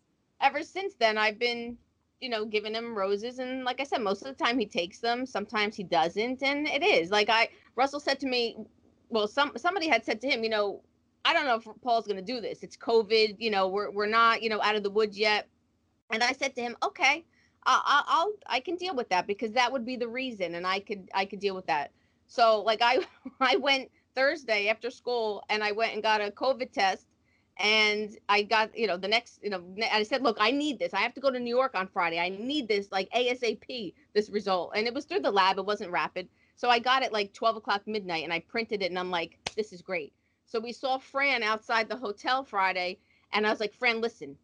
[0.42, 1.78] ever since then, I've been,
[2.20, 4.98] you know, giving him roses and like I said, most of the time he takes
[4.98, 5.24] them.
[5.24, 8.58] Sometimes he doesn't, and it is like I Russell said to me,
[9.08, 10.82] well, some somebody had said to him, you know,
[11.24, 12.62] I don't know if Paul's going to do this.
[12.62, 15.48] It's COVID, you know, we're we're not, you know, out of the woods yet.
[16.10, 17.24] And I said to him, okay,
[17.64, 20.80] I'll, I'll, I'll can deal with that because that would be the reason, and I
[20.80, 21.92] could I could deal with that.
[22.26, 22.98] So like I
[23.40, 27.06] I went Thursday after school and I went and got a COVID test,
[27.58, 30.94] and I got you know the next you know I said look I need this.
[30.94, 32.18] I have to go to New York on Friday.
[32.18, 34.72] I need this like ASAP this result.
[34.74, 35.58] And it was through the lab.
[35.58, 36.28] It wasn't rapid.
[36.56, 39.38] So I got it like 12 o'clock midnight and I printed it and I'm like
[39.56, 40.12] this is great.
[40.46, 42.98] So we saw Fran outside the hotel Friday
[43.32, 44.36] and I was like Fran listen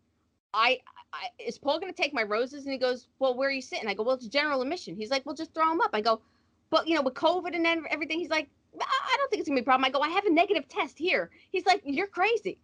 [0.54, 0.78] I,
[1.14, 2.64] I is Paul going to take my roses?
[2.64, 3.88] And he goes, well, where are you sitting?
[3.88, 4.96] I go, well, it's general admission.
[4.96, 5.90] He's like, well, just throw them up.
[5.92, 6.20] I go,
[6.70, 8.48] but you know, with COVID and everything, he's like,
[8.80, 9.84] I don't think it's gonna be a problem.
[9.84, 11.30] I go, I have a negative test here.
[11.50, 12.58] He's like, you're crazy.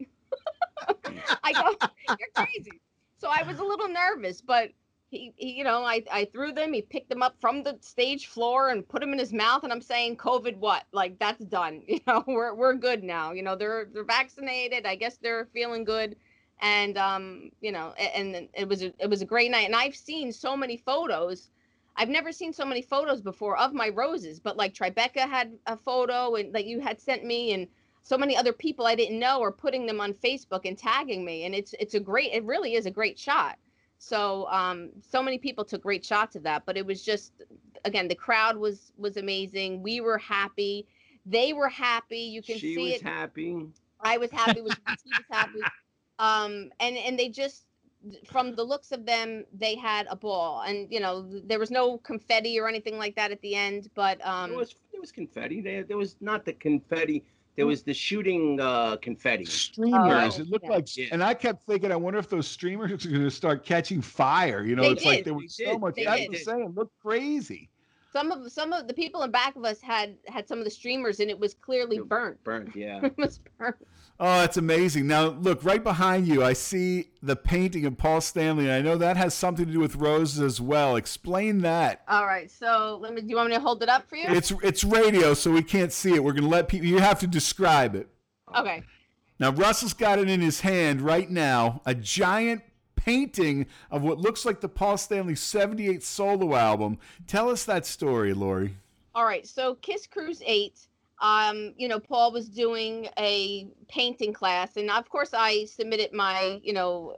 [1.44, 2.80] I go, you're crazy.
[3.18, 4.70] So I was a little nervous, but
[5.10, 6.72] he, he you know, I, I threw them.
[6.72, 9.64] He picked them up from the stage floor and put them in his mouth.
[9.64, 10.84] And I'm saying, COVID, what?
[10.92, 11.82] Like that's done.
[11.88, 13.32] You know, we're we're good now.
[13.32, 14.86] You know, they're they're vaccinated.
[14.86, 16.16] I guess they're feeling good.
[16.60, 19.66] And um, you know, and, it was a, it was a great night.
[19.66, 21.50] And I've seen so many photos.
[21.96, 24.40] I've never seen so many photos before of my roses.
[24.40, 27.66] But like Tribeca had a photo, and that you had sent me, and
[28.02, 31.44] so many other people I didn't know are putting them on Facebook and tagging me.
[31.44, 32.32] And it's it's a great.
[32.32, 33.58] It really is a great shot.
[33.98, 37.42] So um, so many people took great shots of that, but it was just
[37.84, 39.82] again the crowd was was amazing.
[39.82, 40.86] We were happy.
[41.26, 42.20] They were happy.
[42.20, 42.60] You can see it.
[42.60, 43.02] She see was it.
[43.02, 43.66] happy.
[44.00, 44.62] I was happy.
[44.62, 44.74] Was
[45.04, 45.60] he was happy.
[46.20, 47.64] Um, and and they just
[48.26, 50.62] from the looks of them, they had a ball.
[50.66, 54.24] And you know there was no confetti or anything like that at the end, but
[54.26, 55.60] um, There was there was confetti.
[55.60, 57.24] There there was not the confetti.
[57.56, 59.44] There was the shooting uh, confetti.
[59.44, 60.38] Streamers.
[60.38, 63.22] Oh, it looked like, and I kept thinking, I wonder if those streamers are going
[63.24, 64.64] to start catching fire.
[64.64, 65.80] You know, They it's like there was They so did.
[65.80, 65.94] much.
[65.96, 66.28] They That's did.
[66.30, 66.64] what I'm saying.
[66.70, 67.68] It looked crazy.
[68.12, 70.70] some of some of the people in back of us had had some of the
[70.70, 72.42] streamers, and it was clearly burnt.
[72.44, 73.00] Burnt, yeah.
[73.04, 73.76] it was burnt.
[74.22, 75.06] Oh, that's amazing.
[75.06, 78.98] Now, look, right behind you, I see the painting of Paul Stanley, and I know
[78.98, 80.96] that has something to do with roses as well.
[80.96, 82.02] Explain that.
[82.06, 83.22] All right, so let me.
[83.22, 84.26] Do you want me to hold it up for you?
[84.28, 86.22] It's it's radio, so we can't see it.
[86.22, 88.08] We're going to let people, you have to describe it.
[88.54, 88.82] okay.
[89.38, 92.60] Now, Russell's got it in his hand right now a giant
[92.96, 96.98] painting of what looks like the Paul Stanley 78 solo album.
[97.26, 98.76] Tell us that story, Lori.
[99.14, 100.78] All right, so Kiss Cruise 8,
[101.20, 106.60] um, you know, Paul was doing a painting class, and of course I submitted my,
[106.62, 107.16] you know,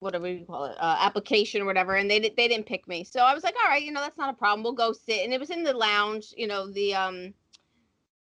[0.00, 3.04] whatever you call it, uh, application or whatever, and they, they didn't pick me.
[3.04, 4.62] So I was like, all right, you know, that's not a problem.
[4.62, 5.24] We'll go sit.
[5.24, 7.34] And it was in the lounge, you know, the, um,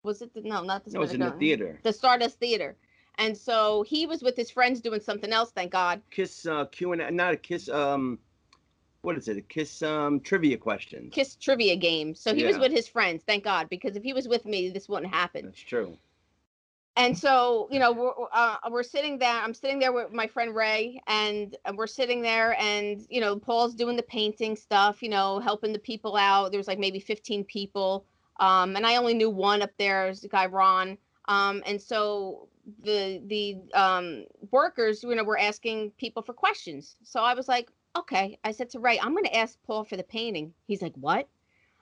[0.04, 1.80] was it the, no, not the It was in the theater.
[1.84, 2.78] The Stardust Theater.
[3.20, 6.02] And so he was with his friends doing something else, thank God.
[6.12, 7.68] Kiss uh, Q and not a kiss.
[7.68, 8.20] Um,
[9.08, 9.38] what is it?
[9.38, 11.14] A kiss um trivia questions.
[11.14, 12.14] Kiss trivia game.
[12.14, 14.90] So he was with his friends, thank God, because if he was with me, this
[14.90, 15.46] wouldn't happen.
[15.46, 15.98] That's true.
[16.98, 20.54] and so you know we're uh, we're sitting there i'm sitting there with my friend
[20.56, 25.40] ray and we're sitting there and you know paul's doing the painting stuff you know
[25.40, 28.06] helping the people out There's like maybe 15 people
[28.48, 30.98] um, and i only knew one up there is the guy ron
[31.36, 32.48] um, and so
[32.84, 33.46] the the
[33.84, 38.52] um, workers you know were asking people for questions so i was like okay i
[38.52, 41.28] said to ray i'm going to ask paul for the painting he's like what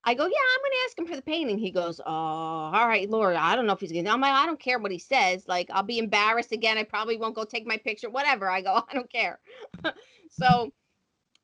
[0.07, 1.57] I go, yeah, I'm gonna ask him for the painting.
[1.57, 3.39] He goes, oh, all right, Laura.
[3.39, 4.11] I don't know if he's gonna.
[4.11, 5.47] I'm like, I don't care what he says.
[5.47, 6.77] Like, I'll be embarrassed again.
[6.77, 8.11] I probably won't go take my picture.
[8.11, 8.47] Whatever.
[8.47, 9.39] I go, I don't care.
[10.29, 10.71] so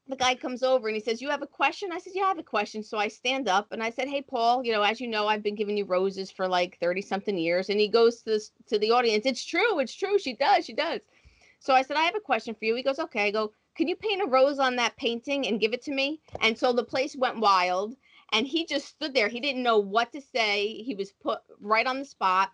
[0.07, 1.91] the guy comes over and he says, you have a question?
[1.91, 2.83] I said, yeah, I have a question.
[2.83, 4.63] So I stand up and I said, hey, Paul.
[4.63, 7.69] You know, as you know, I've been giving you roses for like thirty something years.
[7.69, 9.25] And he goes to this, to the audience.
[9.25, 9.79] It's true.
[9.79, 10.19] It's true.
[10.19, 10.65] She does.
[10.65, 10.99] She does.
[11.59, 12.75] So I said, I have a question for you.
[12.75, 13.27] He goes, okay.
[13.27, 16.21] I go, can you paint a rose on that painting and give it to me?
[16.39, 17.95] And so the place went wild
[18.31, 19.27] and he just stood there.
[19.27, 20.83] He didn't know what to say.
[20.83, 22.51] He was put right on the spot.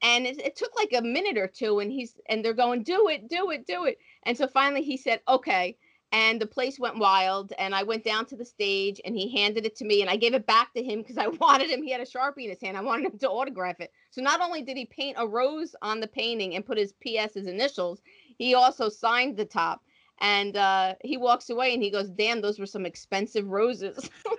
[0.00, 3.08] And it, it took like a minute or two, and he's and they're going, do
[3.08, 3.98] it, do it, do it.
[4.22, 5.76] And so finally he said, okay.
[6.10, 7.52] And the place went wild.
[7.58, 10.00] And I went down to the stage and he handed it to me.
[10.00, 11.82] And I gave it back to him because I wanted him.
[11.82, 12.78] He had a Sharpie in his hand.
[12.78, 13.92] I wanted him to autograph it.
[14.10, 17.34] So not only did he paint a rose on the painting and put his PS,
[17.34, 18.00] his initials,
[18.38, 19.82] he also signed the top.
[20.22, 24.08] And uh, he walks away and he goes, damn, those were some expensive roses.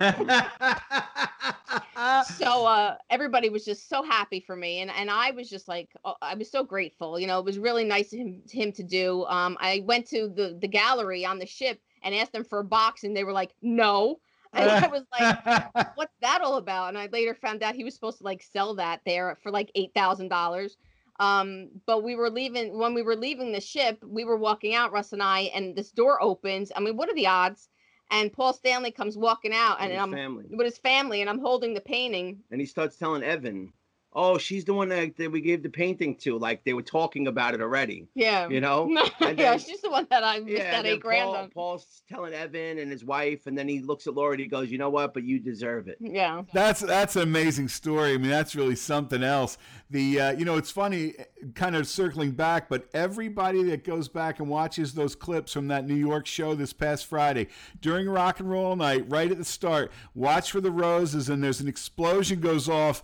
[2.38, 5.90] so uh, everybody was just so happy for me, and and I was just like,
[6.04, 7.20] oh, I was so grateful.
[7.20, 9.24] You know, it was really nice of him, him to do.
[9.26, 12.64] Um, I went to the the gallery on the ship and asked them for a
[12.64, 14.20] box, and they were like, no.
[14.56, 15.66] And I was like,
[15.96, 16.90] what's that all about?
[16.90, 19.72] And I later found out he was supposed to like sell that there for like
[19.74, 20.76] eight thousand dollars.
[21.20, 24.92] Um, but we were leaving when we were leaving the ship, we were walking out,
[24.92, 26.72] Russ and I, and this door opens.
[26.74, 27.68] I mean, what are the odds?
[28.10, 30.44] And Paul Stanley comes walking out, and his I'm family.
[30.50, 32.40] with his family, and I'm holding the painting.
[32.50, 33.72] and he starts telling Evan,
[34.14, 37.26] "Oh, she's the one that, that we gave the painting to." Like they were talking
[37.26, 38.06] about it already.
[38.14, 38.84] Yeah, You know.
[39.20, 41.24] And yeah, then- she's the one that I missed yeah, that and then eight grand
[41.24, 41.50] Paul, on.
[41.50, 44.70] Paul's telling Evan and his wife, and then he looks at Laura and he goes,
[44.70, 45.14] "You know what?
[45.14, 46.42] But you deserve it." Yeah.
[46.52, 48.12] That's that's an amazing story.
[48.14, 49.56] I mean, that's really something else.
[49.90, 51.14] The uh, you know, it's funny,
[51.54, 55.86] kind of circling back, but everybody that goes back and watches those clips from that
[55.86, 57.48] New York show this past Friday
[57.80, 61.60] during Rock and Roll Night, right at the start, watch for the roses, and there's
[61.60, 63.02] an explosion goes off.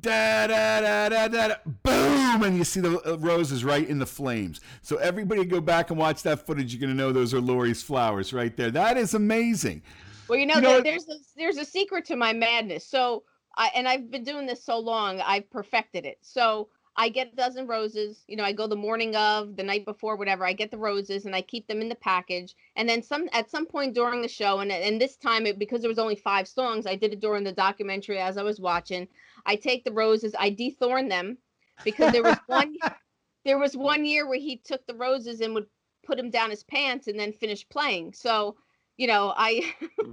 [0.00, 3.98] Da, da, da, da, da, da, boom, and you see the uh, roses right in
[3.98, 4.60] the flames.
[4.82, 6.72] So everybody go back and watch that footage.
[6.72, 8.70] You're going to know those are Lori's flowers right there.
[8.70, 9.82] That is amazing.
[10.28, 12.86] Well, you know, You know there- there's a, there's a secret to my madness.
[12.86, 13.24] So
[13.56, 16.18] I and I've been doing this so long, I've perfected it.
[16.20, 16.68] So
[16.98, 18.24] I get a dozen roses.
[18.26, 20.44] You know, I go the morning of, the night before, whatever.
[20.44, 22.56] I get the roses and I keep them in the package.
[22.74, 25.80] And then some at some point during the show, and and this time it because
[25.80, 29.06] there was only five songs, I did it during the documentary as I was watching.
[29.46, 31.38] I take the roses, I dethorn them
[31.84, 32.74] because there was one
[33.44, 35.66] there was one year where he took the roses and would
[36.04, 38.12] put them down his pants and then finish playing.
[38.12, 38.56] So,
[38.96, 40.10] you know, I hmm.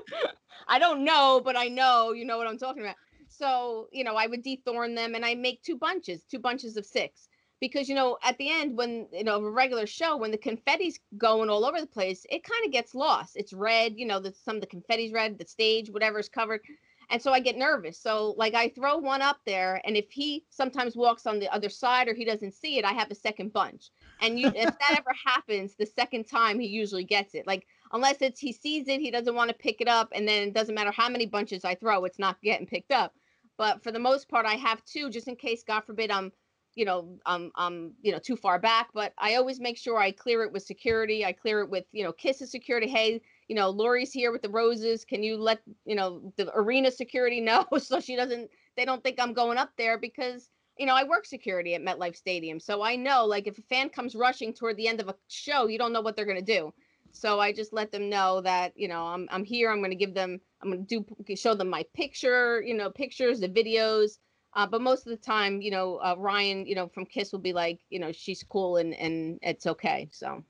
[0.68, 2.96] I don't know, but I know you know what I'm talking about.
[3.32, 6.86] So, you know, I would dethorn them and I make two bunches, two bunches of
[6.86, 7.28] six.
[7.60, 10.98] Because you know, at the end, when you know a regular show, when the confetti's
[11.16, 13.36] going all over the place, it kind of gets lost.
[13.36, 16.60] It's red, you know, the, some of the confetti's red, the stage, whatever's covered,
[17.08, 17.98] and so I get nervous.
[17.98, 21.68] So like I throw one up there, and if he sometimes walks on the other
[21.68, 23.90] side or he doesn't see it, I have a second bunch.
[24.20, 27.46] And you, if that ever happens, the second time he usually gets it.
[27.46, 30.48] Like unless it's he sees it, he doesn't want to pick it up, and then
[30.48, 33.14] it doesn't matter how many bunches I throw, it's not getting picked up.
[33.62, 36.32] But for the most part, I have two just in case, God forbid, I'm,
[36.74, 38.88] you know, um, um, you know, too far back.
[38.92, 41.24] But I always make sure I clear it with security.
[41.24, 42.88] I clear it with, you know, Kiss's security.
[42.88, 45.04] Hey, you know, Lori's here with the roses.
[45.04, 49.20] Can you let, you know, the arena security know so she doesn't, they don't think
[49.20, 50.48] I'm going up there because
[50.78, 53.90] you know, I work security at MetLife Stadium, so I know like if a fan
[53.90, 56.58] comes rushing toward the end of a show, you don't know what they're going to
[56.58, 56.72] do.
[57.12, 59.70] So I just let them know that you know I'm I'm here.
[59.70, 60.40] I'm going to give them.
[60.62, 62.62] I'm going to do show them my picture.
[62.62, 64.18] You know, pictures, the videos.
[64.54, 67.38] Uh, but most of the time, you know, uh, Ryan, you know, from Kiss will
[67.40, 70.08] be like, you know, she's cool and and it's okay.
[70.12, 70.44] So.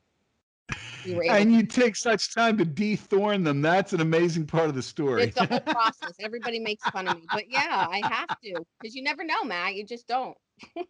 [1.05, 3.63] We were And you take such time to dethorn them.
[3.63, 5.25] That's an amazing part of the story.
[5.25, 6.13] It's a whole process.
[6.21, 9.75] Everybody makes fun of me, but yeah, I have to because you never know, Matt.
[9.75, 10.37] You just don't.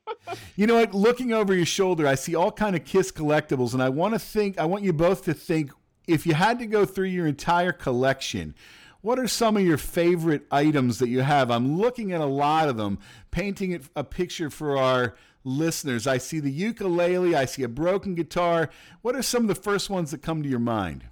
[0.56, 0.94] You know what?
[0.94, 4.18] Looking over your shoulder, I see all kind of Kiss collectibles, and I want to
[4.18, 4.58] think.
[4.58, 5.70] I want you both to think.
[6.06, 8.54] If you had to go through your entire collection,
[9.02, 11.50] what are some of your favorite items that you have?
[11.50, 12.98] I'm looking at a lot of them,
[13.30, 15.14] painting a picture for our
[15.44, 16.06] listeners.
[16.06, 17.34] I see the ukulele.
[17.34, 18.70] I see a broken guitar.
[19.02, 21.04] What are some of the first ones that come to your mind?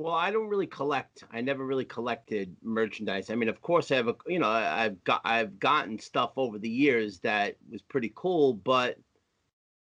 [0.00, 1.24] Well, I don't really collect.
[1.32, 3.30] I never really collected merchandise.
[3.30, 6.58] I mean, of course, I have a you know I've got I've gotten stuff over
[6.58, 8.96] the years that was pretty cool, but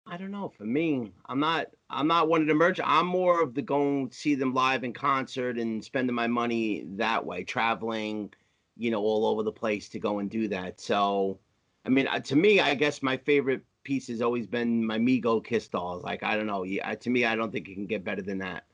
[0.06, 0.50] I don't know.
[0.50, 2.80] For me, I'm not I'm not one of the merch.
[2.84, 7.24] I'm more of the going see them live in concert and spending my money that
[7.24, 8.30] way, traveling,
[8.76, 10.80] you know, all over the place to go and do that.
[10.80, 11.38] So,
[11.84, 15.44] I mean, uh, to me, I guess my favorite piece has always been my Mego
[15.44, 16.02] Kiss dolls.
[16.02, 18.38] Like I don't know, yeah, to me, I don't think it can get better than
[18.38, 18.64] that.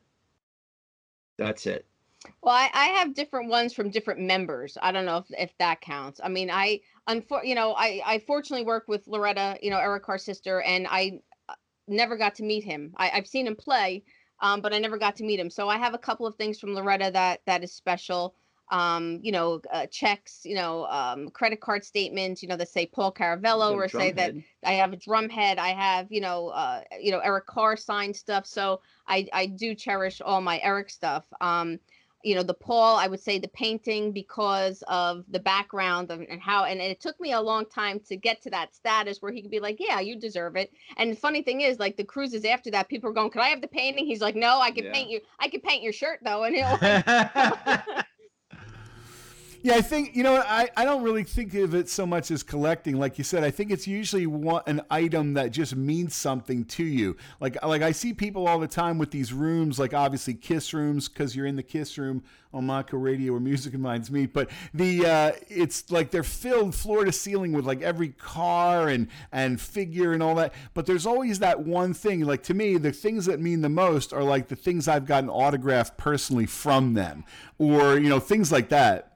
[1.37, 1.87] That's it.
[2.43, 4.77] Well, I, I have different ones from different members.
[4.83, 6.21] I don't know if, if that counts.
[6.23, 10.05] I mean, I, unfor- you know, I, I fortunately work with Loretta, you know, Eric
[10.05, 11.55] Carr's sister, and I uh,
[11.89, 12.93] never got to meet him.
[12.97, 14.05] I, I've seen him play,
[14.41, 15.49] um, but I never got to meet him.
[15.49, 18.35] So I have a couple of things from Loretta that that is special.
[18.71, 22.87] Um, you know, uh, checks, you know, um, credit card statements, you know, that say
[22.87, 24.35] Paul Caravello or say that.
[24.65, 25.59] I have a drum head.
[25.59, 28.47] I have, you know, uh, you know, Eric Carr signed stuff.
[28.47, 31.25] So I, I do cherish all my Eric stuff.
[31.41, 31.79] Um,
[32.23, 36.41] you know, the Paul, I would say the painting because of the background of, and
[36.41, 39.41] how, and it took me a long time to get to that status where he
[39.41, 40.71] could be like, yeah, you deserve it.
[40.99, 43.49] And the funny thing is, like the cruises after that, people are going, can I
[43.49, 44.05] have the painting?
[44.05, 44.93] He's like, no, I can Yeah.
[44.93, 45.21] paint you.
[45.39, 46.45] I can paint your shirt though.
[46.45, 46.77] And he'll
[49.63, 52.43] Yeah, I think you know I, I don't really think of it so much as
[52.43, 52.99] collecting.
[52.99, 56.85] Like you said, I think it's usually one, an item that just means something to
[56.85, 57.17] you.
[57.41, 61.09] Like like I see people all the time with these rooms, like obviously Kiss rooms,
[61.09, 62.23] because you're in the Kiss room
[62.55, 64.33] on Monaco Radio where music and minds meet.
[64.33, 69.09] But the uh, it's like they're filled floor to ceiling with like every car and
[69.31, 70.55] and figure and all that.
[70.73, 72.23] But there's always that one thing.
[72.23, 75.29] Like to me, the things that mean the most are like the things I've gotten
[75.29, 77.25] autographed personally from them,
[77.59, 79.10] or you know things like that.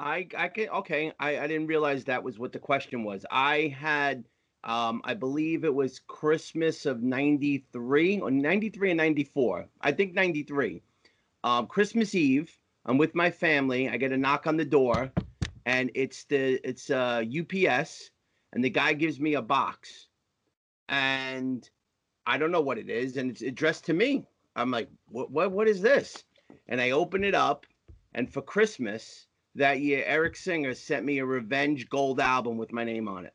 [0.00, 1.12] I I can okay.
[1.20, 3.26] I I didn't realize that was what the question was.
[3.30, 4.24] I had
[4.64, 9.66] um I believe it was Christmas of 93 or 93 and 94.
[9.82, 10.82] I think 93.
[11.44, 12.50] Um Christmas Eve,
[12.86, 13.90] I'm with my family.
[13.90, 15.12] I get a knock on the door
[15.66, 18.10] and it's the it's uh UPS
[18.54, 20.08] and the guy gives me a box.
[20.88, 21.68] And
[22.26, 24.24] I don't know what it is and it's addressed to me.
[24.56, 26.24] I'm like, "What what what is this?"
[26.68, 27.66] And I open it up
[28.14, 32.84] and for Christmas that year, Eric Singer sent me a Revenge Gold album with my
[32.84, 33.34] name on it.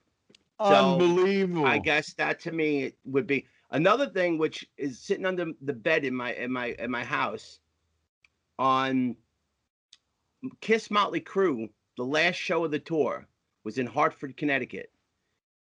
[0.60, 1.66] Unbelievable.
[1.66, 6.06] I guess that to me would be another thing, which is sitting under the bed
[6.06, 7.60] in my in my in my house.
[8.58, 9.18] On
[10.62, 13.28] Kiss Motley Crue, the last show of the tour
[13.66, 14.92] was in Hartford, Connecticut,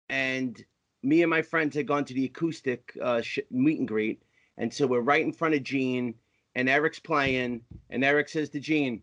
[0.09, 0.65] and
[1.03, 4.23] me and my friends had gone to the acoustic uh, sh- meet and greet,
[4.57, 6.15] and so we're right in front of Gene,
[6.55, 9.03] and Eric's playing, And Eric says to Gene,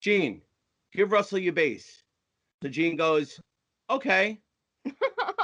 [0.00, 0.42] Gene,
[0.94, 2.02] give Russell your bass.
[2.62, 3.40] So Gene goes,
[3.90, 4.40] okay.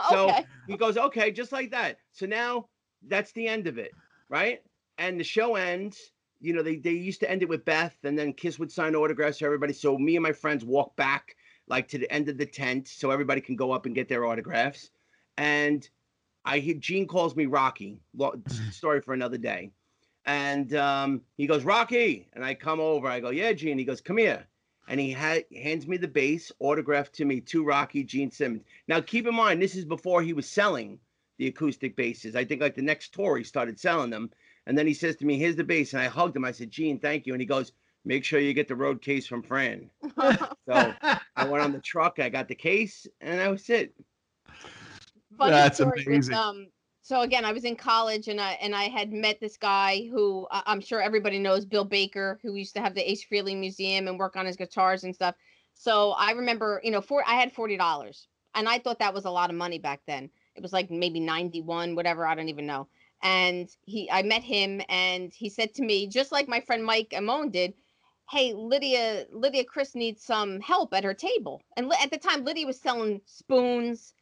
[0.02, 0.46] So Okay.
[0.66, 1.98] he goes, okay, just like that.
[2.12, 2.68] So now
[3.06, 3.92] that's the end of it,
[4.30, 4.62] right?
[4.98, 6.12] And the show ends.
[6.40, 8.94] You know, they, they used to end it with Beth, and then Kiss would sign
[8.94, 9.74] autographs for everybody.
[9.74, 11.36] So me and my friends walk back
[11.68, 14.24] like to the end of the tent so everybody can go up and get their
[14.24, 14.90] autographs.
[15.36, 15.86] And
[16.46, 18.00] I hear Gene calls me Rocky.
[18.14, 18.40] Lo-
[18.70, 19.70] story for another day.
[20.24, 22.28] And um, he goes, Rocky.
[22.32, 23.06] And I come over.
[23.06, 23.78] I go, Yeah, Gene.
[23.78, 24.46] He goes, Come here.
[24.90, 28.64] And he ha- hands me the bass autographed to me to Rocky Gene Simmons.
[28.88, 30.98] Now, keep in mind, this is before he was selling
[31.38, 32.34] the acoustic basses.
[32.34, 34.30] I think like the next tour, he started selling them.
[34.66, 35.92] And then he says to me, Here's the bass.
[35.92, 36.44] And I hugged him.
[36.44, 37.34] I said, Gene, thank you.
[37.34, 37.70] And he goes,
[38.04, 39.90] Make sure you get the road case from Fran.
[40.18, 40.94] so
[41.36, 42.18] I went on the truck.
[42.18, 43.94] I got the case, and that was it.
[45.38, 46.34] funny That's story with, amazing.
[46.34, 46.66] um
[47.02, 50.46] so again i was in college and i and i had met this guy who
[50.50, 54.18] i'm sure everybody knows bill baker who used to have the ace frehley museum and
[54.18, 55.34] work on his guitars and stuff.
[55.74, 59.30] So i remember you know for i had $40 and i thought that was a
[59.30, 60.30] lot of money back then.
[60.56, 62.88] It was like maybe 91 whatever i don't even know.
[63.22, 67.14] And he i met him and he said to me just like my friend mike
[67.16, 67.74] amon did
[68.30, 71.62] hey lydia lydia Criss needs some help at her table.
[71.76, 74.12] And at the time lydia was selling spoons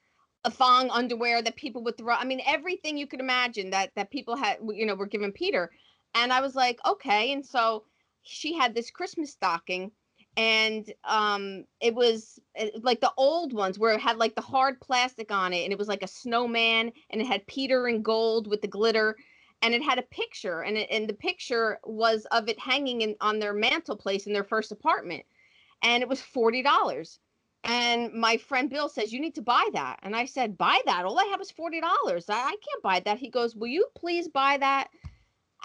[0.48, 2.14] a thong underwear that people would throw.
[2.14, 5.70] I mean, everything you could imagine that that people had, you know, were giving Peter.
[6.14, 7.32] And I was like, okay.
[7.32, 7.84] And so
[8.22, 9.90] she had this Christmas stocking,
[10.36, 14.80] and um, it was uh, like the old ones where it had like the hard
[14.80, 18.48] plastic on it, and it was like a snowman, and it had Peter in gold
[18.48, 19.16] with the glitter.
[19.60, 23.16] And it had a picture, and it, and the picture was of it hanging in
[23.20, 25.24] on their mantelpiece in their first apartment,
[25.82, 27.18] and it was forty dollars.
[27.64, 29.98] And my friend Bill says, You need to buy that.
[30.02, 31.04] And I said, Buy that?
[31.04, 31.80] All I have is $40.
[32.30, 33.18] I, I can't buy that.
[33.18, 34.88] He goes, Will you please buy that?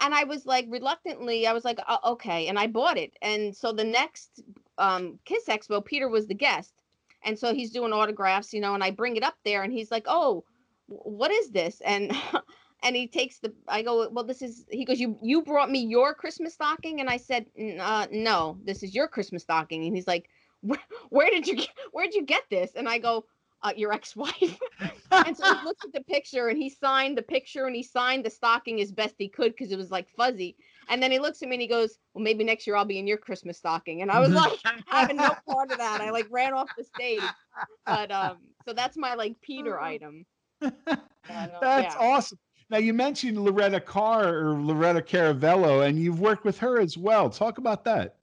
[0.00, 2.48] And I was like, reluctantly, I was like, "Uh, Okay.
[2.48, 3.16] And I bought it.
[3.22, 4.42] And so the next
[4.76, 6.74] um, Kiss Expo, Peter was the guest.
[7.22, 9.90] And so he's doing autographs, you know, and I bring it up there and he's
[9.90, 10.44] like, Oh,
[10.88, 11.80] what is this?
[11.80, 12.12] And
[12.84, 15.80] and he takes the i go well this is he goes you you brought me
[15.80, 17.46] your christmas stocking and i said
[17.80, 20.28] uh, no this is your christmas stocking and he's like
[20.64, 20.80] where,
[21.10, 23.24] where did you get, where did you get this and i go
[23.62, 24.58] uh, your ex-wife
[25.10, 28.22] and so he looks at the picture and he signed the picture and he signed
[28.22, 30.54] the stocking as best he could because it was like fuzzy
[30.90, 32.98] and then he looks at me and he goes well maybe next year i'll be
[32.98, 36.26] in your christmas stocking and i was like having no part of that i like
[36.30, 37.22] ran off the stage
[37.86, 38.36] but um
[38.66, 40.26] so that's my like peter item
[41.28, 41.96] That's yeah.
[41.98, 42.38] awesome.
[42.70, 47.28] Now you mentioned Loretta Carr or Loretta Caravello, and you've worked with her as well.
[47.30, 48.16] Talk about that.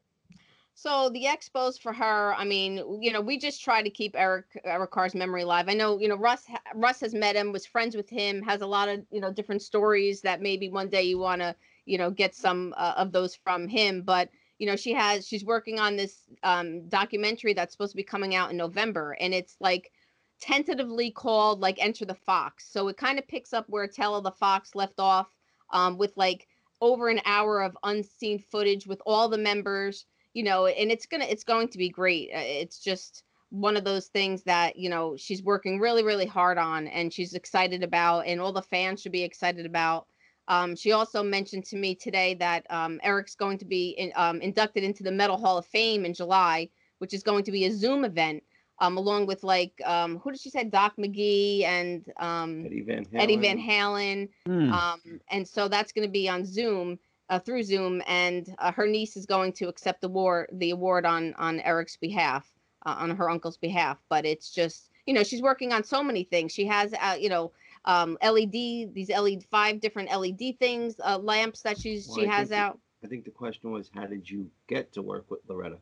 [0.74, 4.46] So the expos for her, I mean, you know, we just try to keep Eric
[4.64, 5.68] Eric Carr's memory alive.
[5.70, 8.68] I know, you know, Russ Russ has met him, was friends with him, has a
[8.68, 12.10] lot of you know different stories that maybe one day you want to you know
[12.10, 14.02] get some uh, of those from him.
[14.02, 14.30] But
[14.60, 18.36] you know, she has she's working on this um, documentary that's supposed to be coming
[18.36, 19.92] out in November, and it's like
[20.40, 22.68] tentatively called like Enter the Fox.
[22.72, 25.28] So it kind of picks up where Tale of the Fox left off,
[25.72, 26.48] um, with like
[26.80, 31.26] over an hour of unseen footage with all the members you know and it's gonna
[31.26, 35.16] it's going to be great Uh, it's just one of those things that you know
[35.18, 39.12] she's working really really hard on and she's excited about and all the fans should
[39.12, 40.08] be excited about
[40.48, 44.42] um, she also mentioned to me today that um, eric's going to be in, um,
[44.42, 47.72] inducted into the metal hall of fame in july which is going to be a
[47.72, 48.42] zoom event
[48.80, 53.06] um, along with like um, who did she say doc mcgee and um, Eddie Van
[53.06, 53.22] Halen.
[53.22, 54.30] Eddie Van Halen.
[54.74, 56.98] Um, and so that's going to be on Zoom,
[57.32, 61.06] uh, through Zoom, and uh, her niece is going to accept the award, the award
[61.06, 62.54] on on Eric's behalf,
[62.86, 63.98] uh, on her uncle's behalf.
[64.10, 66.52] But it's just, you know, she's working on so many things.
[66.52, 67.52] She has, uh, you know,
[67.86, 72.30] um, LED, these LED five different LED things, uh, lamps that she's Well, she I
[72.32, 72.80] has think the- out.
[73.04, 75.80] I think the question was, how did you get to work with Loretta?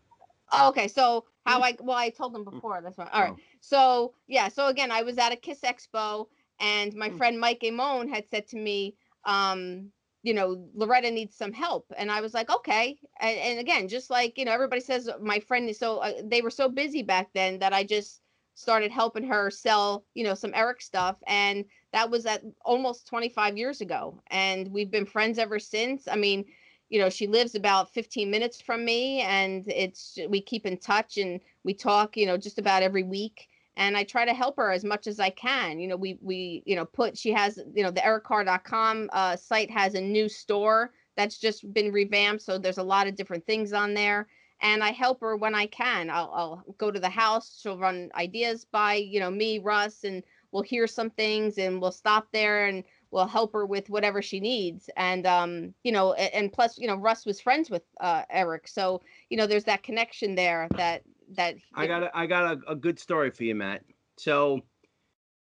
[0.54, 2.82] Oh, okay, so how I well I told them before.
[2.82, 3.10] That's right.
[3.12, 3.34] All right.
[3.60, 6.28] So yeah, so again, I was at a Kiss Expo,
[6.60, 8.96] and my friend Mike Amon had said to me,
[9.26, 9.92] um,
[10.24, 12.98] you know, Loretta needs some help, and I was like, okay.
[13.20, 16.42] And, and again, just like you know, everybody says my friend is so uh, they
[16.42, 18.22] were so busy back then that I just
[18.56, 23.58] started helping her sell, you know, some Eric stuff, and that was at almost 25
[23.58, 26.08] years ago, and we've been friends ever since.
[26.08, 26.46] I mean
[26.90, 31.18] you know she lives about 15 minutes from me and it's we keep in touch
[31.18, 33.48] and we talk you know just about every week
[33.78, 36.64] and i try to help her as much as i can you know we we
[36.66, 40.92] you know put she has you know the ericcarr.com uh, site has a new store
[41.16, 44.28] that's just been revamped so there's a lot of different things on there
[44.62, 48.10] and i help her when i can i'll, I'll go to the house she'll run
[48.16, 52.68] ideas by you know me russ and we'll hear some things and we'll stop there
[52.68, 54.90] and we'll help her with whatever she needs.
[54.96, 59.02] And um, you know, and plus, you know, Russ was friends with uh, Eric, so
[59.30, 61.04] you know, there's that connection there that
[61.36, 63.84] that I got a, I got a, a good story for you, Matt.
[64.18, 64.62] So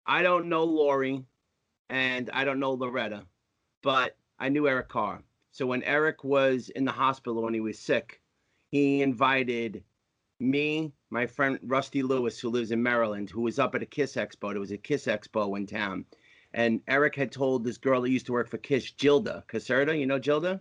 [0.07, 1.25] I don't know Lori
[1.91, 3.25] and I don't know Loretta,
[3.83, 5.23] but I knew Eric Carr.
[5.51, 8.21] So when Eric was in the hospital when he was sick,
[8.71, 9.83] he invited
[10.41, 14.15] me, my friend Rusty Lewis, who lives in Maryland, who was up at a Kiss
[14.15, 14.53] Expo.
[14.53, 16.05] There was a Kiss Expo in town.
[16.55, 19.99] And Eric had told this girl that used to work for Kiss, Gilda Caserta.
[19.99, 20.61] You know Gilda?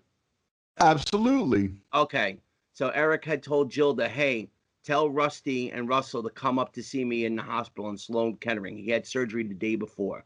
[0.79, 1.73] Absolutely.
[1.93, 2.39] Okay.
[2.73, 4.49] So Eric had told Gilda, hey,
[4.87, 8.37] tell Rusty and Russell to come up to see me in the hospital in Sloan
[8.37, 8.77] Kettering.
[8.77, 10.23] He had surgery the day before.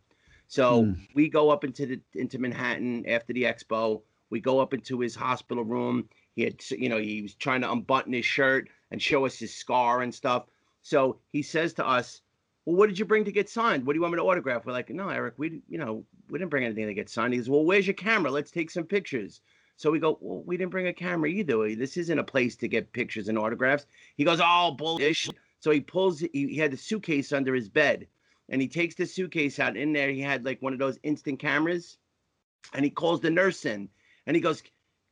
[0.48, 0.94] So Hmm.
[1.16, 4.04] we go up into the into Manhattan after the expo.
[4.30, 6.08] We go up into his hospital room.
[6.36, 9.54] He had, you know, he was trying to unbutton his shirt and show us his
[9.54, 10.46] scar and stuff.
[10.84, 12.22] So he says to us,
[12.66, 13.86] "Well, what did you bring to get signed?
[13.86, 16.38] What do you want me to autograph?" We're like, "No, Eric, we, you know, we
[16.38, 18.30] didn't bring anything to get signed." He goes, "Well, where's your camera?
[18.30, 19.42] Let's take some pictures."
[19.82, 21.74] So we go, "Well, we didn't bring a camera either.
[21.74, 25.82] This isn't a place to get pictures and autographs." He goes, "Oh, bullshit." So he
[25.82, 28.08] pulls, he, he had the suitcase under his bed,
[28.50, 29.76] and he takes the suitcase out.
[29.78, 31.98] In there, he had like one of those instant cameras,
[32.74, 33.90] and he calls the nurse in,
[34.28, 34.62] and he goes,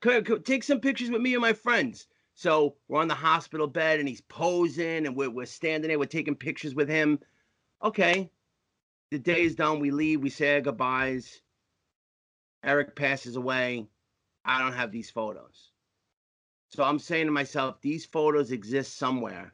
[0.04, 2.06] "C- c- "Take some pictures with me and my friends."
[2.36, 6.06] So we're on the hospital bed, and he's posing, and we're, we're standing there, we're
[6.06, 7.20] taking pictures with him.
[7.84, 8.30] Okay,
[9.10, 9.80] the day is done.
[9.80, 10.22] We leave.
[10.22, 11.42] We say our goodbyes.
[12.64, 13.88] Eric passes away.
[14.46, 15.72] I don't have these photos.
[16.70, 19.54] So I'm saying to myself, these photos exist somewhere.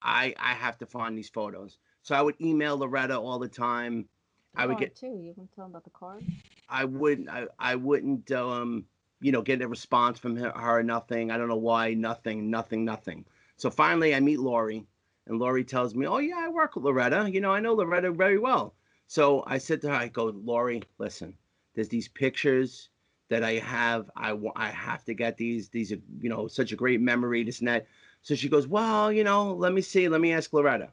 [0.00, 1.78] I I have to find these photos.
[2.02, 4.08] So I would email Loretta all the time.
[4.54, 5.20] I would get too.
[5.22, 6.24] You can tell them about the card.
[6.68, 8.86] I wouldn't I, I wouldn't um
[9.20, 11.30] you know get a response from her, her nothing.
[11.30, 13.24] I don't know why nothing nothing nothing.
[13.56, 14.86] So finally I meet Lori
[15.26, 17.30] and Lori tells me, "Oh yeah, I work with Loretta.
[17.30, 18.74] You know, I know Loretta very well."
[19.06, 21.36] So I said to her, I go, "Lori, listen.
[21.74, 22.88] There's these pictures
[23.32, 24.10] that I have.
[24.16, 25.68] I I have to get these.
[25.68, 27.86] These are, you know, such a great memory this and that."
[28.22, 30.08] So she goes, "Well, you know, let me see.
[30.08, 30.90] Let me ask Loretta."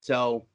[0.00, 0.46] So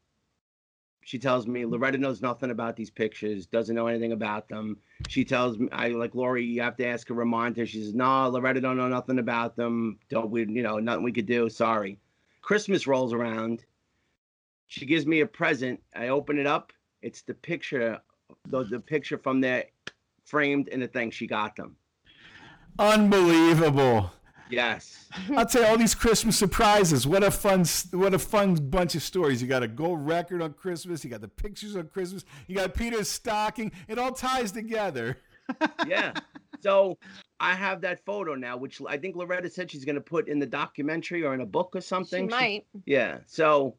[1.03, 4.77] she tells me Loretta knows nothing about these pictures, doesn't know anything about them.
[5.07, 7.65] She tells me, I like Lori, you have to ask a reminder.
[7.65, 9.99] She says, No, Loretta don't know nothing about them.
[10.09, 11.49] Don't we, you know, nothing we could do.
[11.49, 11.99] Sorry.
[12.41, 13.65] Christmas rolls around.
[14.67, 15.81] She gives me a present.
[15.95, 16.71] I open it up.
[17.01, 17.99] It's the picture,
[18.47, 19.65] the, the picture from there
[20.31, 21.11] framed in the thing.
[21.11, 21.75] She got them.
[22.79, 24.11] Unbelievable.
[24.49, 25.09] Yes.
[25.35, 27.05] I'll tell you all these Christmas surprises.
[27.05, 29.41] What a fun, what a fun bunch of stories.
[29.41, 31.03] You got a gold record on Christmas.
[31.03, 32.25] You got the pictures on Christmas.
[32.47, 33.71] You got Peter's stocking.
[33.87, 35.17] It all ties together.
[35.87, 36.13] yeah.
[36.61, 36.97] So
[37.39, 40.39] I have that photo now, which I think Loretta said she's going to put in
[40.39, 42.29] the documentary or in a book or something.
[42.29, 42.65] She might.
[42.85, 43.19] yeah.
[43.27, 43.75] So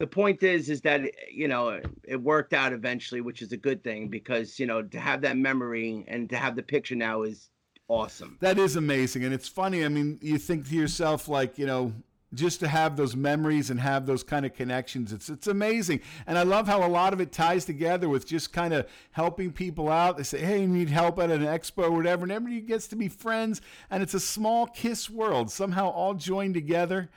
[0.00, 3.84] the point is, is that you know it worked out eventually, which is a good
[3.84, 7.50] thing because you know to have that memory and to have the picture now is
[7.86, 8.38] awesome.
[8.40, 9.24] That is amazing.
[9.24, 9.84] And it's funny.
[9.84, 11.92] I mean, you think to yourself, like, you know,
[12.32, 16.00] just to have those memories and have those kind of connections, it's it's amazing.
[16.26, 19.52] And I love how a lot of it ties together with just kind of helping
[19.52, 20.16] people out.
[20.16, 22.96] They say, hey, you need help at an expo or whatever, and everybody gets to
[22.96, 23.60] be friends.
[23.90, 27.10] And it's a small kiss world, somehow all joined together.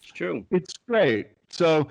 [0.00, 0.46] It's true.
[0.50, 1.26] It's great.
[1.50, 1.88] So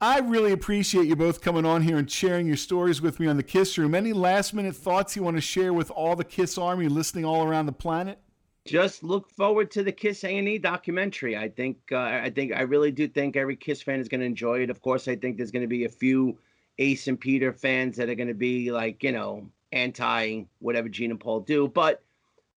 [0.00, 3.38] I really appreciate you both coming on here and sharing your stories with me on
[3.38, 3.94] the Kiss Room.
[3.94, 7.44] Any last minute thoughts you want to share with all the Kiss Army listening all
[7.44, 8.18] around the planet?
[8.66, 11.34] Just look forward to the Kiss A and E documentary.
[11.34, 14.26] I think uh, I think I really do think every Kiss fan is going to
[14.26, 14.70] enjoy it.
[14.70, 16.36] Of course, I think there's going to be a few
[16.78, 21.12] Ace and Peter fans that are going to be like you know anti whatever Gene
[21.12, 22.02] and Paul do, but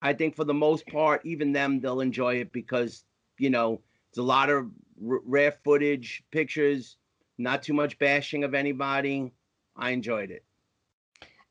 [0.02, 3.04] I think for the most part, even them they'll enjoy it because
[3.38, 3.80] you know
[4.10, 4.66] it's a lot of
[5.08, 6.96] r- rare footage, pictures,
[7.40, 9.32] not too much bashing of anybody.
[9.76, 10.44] I enjoyed it.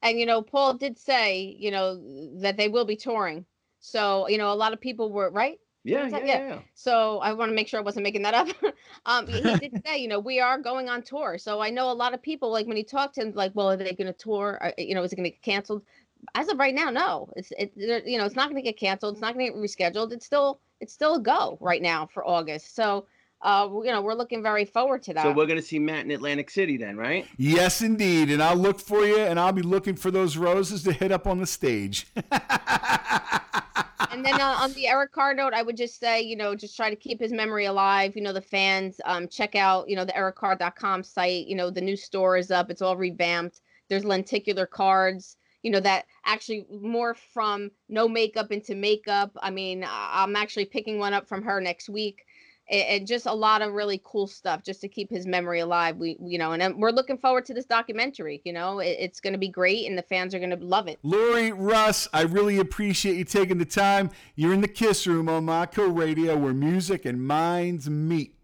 [0.01, 2.01] And you know, Paul did say, you know,
[2.41, 3.45] that they will be touring.
[3.79, 5.59] So, you know, a lot of people were right.
[5.83, 6.59] Yeah, yeah, yeah.
[6.73, 8.47] So I want to make sure I wasn't making that up.
[9.05, 11.37] um, he did say, you know, we are going on tour.
[11.37, 13.71] So I know a lot of people, like when he talked to him, like, well,
[13.71, 14.59] are they going to tour?
[14.61, 15.83] Uh, You know, is it going to get canceled?
[16.35, 17.29] As of right now, no.
[17.35, 19.13] It's it, you know, it's not going to get canceled.
[19.13, 20.11] It's not going to get rescheduled.
[20.11, 22.75] It's still it's still a go right now for August.
[22.75, 23.07] So,
[23.41, 25.23] uh, you know, we're looking very forward to that.
[25.23, 27.25] So we're going to see Matt in Atlantic City then, right?
[27.37, 28.29] Yes, indeed.
[28.31, 31.25] And I'll look for you, and I'll be looking for those roses to hit up
[31.25, 32.07] on the stage.
[34.11, 36.75] and then uh, on the Eric Carr note, I would just say, you know, just
[36.75, 38.15] try to keep his memory alive.
[38.15, 41.47] You know, the fans, um, check out, you know, the ericcarr.com site.
[41.47, 42.69] You know, the new store is up.
[42.69, 43.61] It's all revamped.
[43.89, 49.31] There's lenticular cards, you know, that actually more from no makeup into makeup.
[49.41, 52.25] I mean, I- I'm actually picking one up from her next week.
[52.69, 55.97] And, just a lot of really cool stuff just to keep his memory alive.
[55.97, 58.41] We, you know, and we're looking forward to this documentary.
[58.45, 60.99] You know, it's going to be great, and the fans are going to love it.
[61.03, 64.11] Lori, Russ, I really appreciate you taking the time.
[64.35, 68.35] You're in the Kiss Room on Mako Radio where music and minds meet.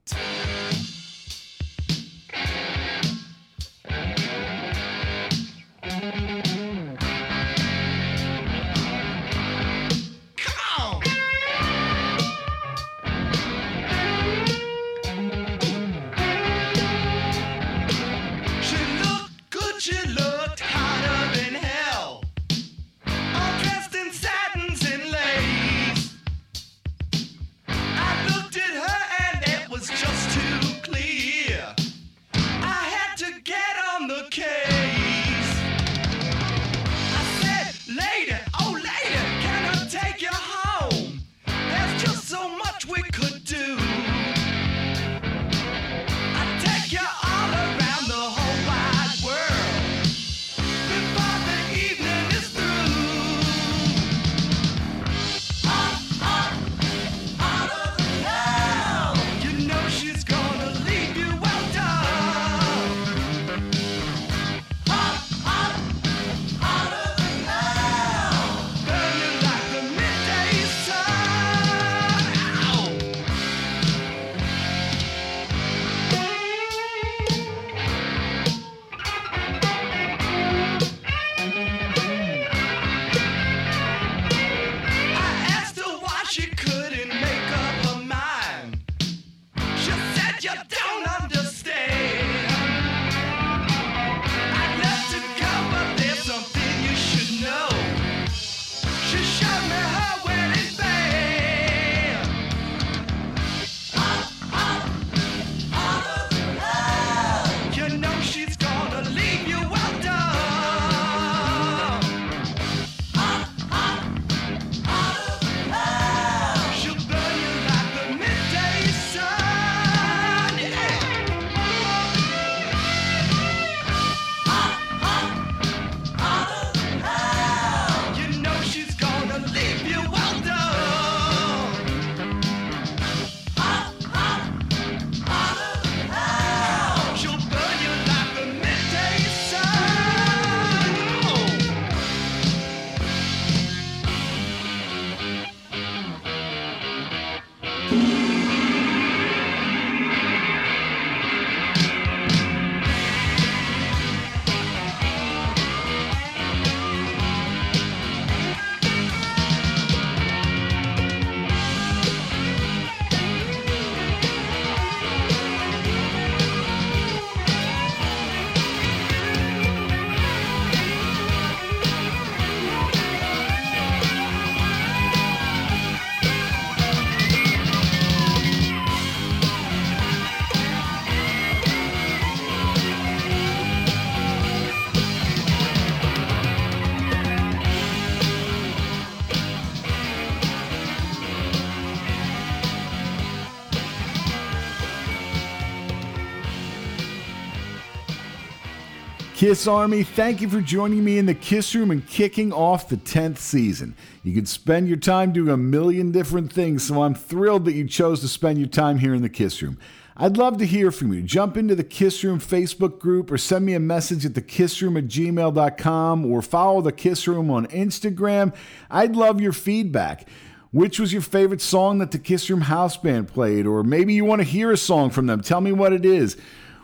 [199.46, 202.98] Kiss Army, thank you for joining me in the Kiss Room and kicking off the
[202.98, 203.96] 10th season.
[204.24, 207.88] You could spend your time doing a million different things, so I'm thrilled that you
[207.88, 209.78] chose to spend your time here in the Kiss Room.
[210.18, 211.22] I'd love to hear from you.
[211.22, 215.06] Jump into the Kiss Room Facebook group or send me a message at thekissroom at
[215.06, 218.52] gmail.com or follow the Kiss Room on Instagram.
[218.90, 220.28] I'd love your feedback.
[220.72, 223.68] Which was your favorite song that the Kiss Room House Band played?
[223.68, 225.42] Or maybe you want to hear a song from them.
[225.42, 226.36] Tell me what it is.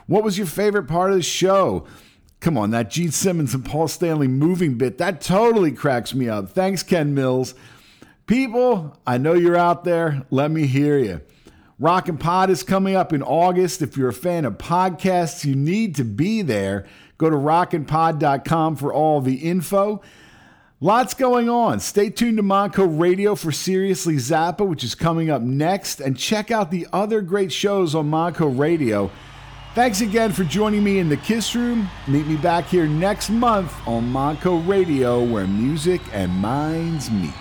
[0.06, 1.88] What was your favorite part of the show?
[2.42, 6.50] Come on, that Gene Simmons and Paul Stanley moving bit, that totally cracks me up.
[6.50, 7.54] Thanks, Ken Mills.
[8.26, 10.26] People, I know you're out there.
[10.32, 11.22] Let me hear you.
[11.78, 13.82] Rockin' Pod is coming up in August.
[13.84, 16.88] If you're a fan of podcasts, you need to be there.
[17.20, 20.02] Go to rockinpod.com for all the info.
[20.80, 21.80] Lots going on.
[21.80, 26.50] Stay tuned to Monco Radio for Seriously Zappa, which is coming up next, and check
[26.50, 29.12] out the other great shows on Monco Radio.
[29.74, 31.90] Thanks again for joining me in the Kiss Room.
[32.06, 37.32] Meet me back here next month on Monco Radio, where music and minds meet.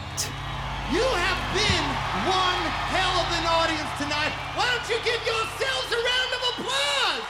[0.92, 1.84] You have been
[2.30, 4.30] one hell of an audience tonight.
[4.54, 7.22] Why don't you give yourselves a round of applause?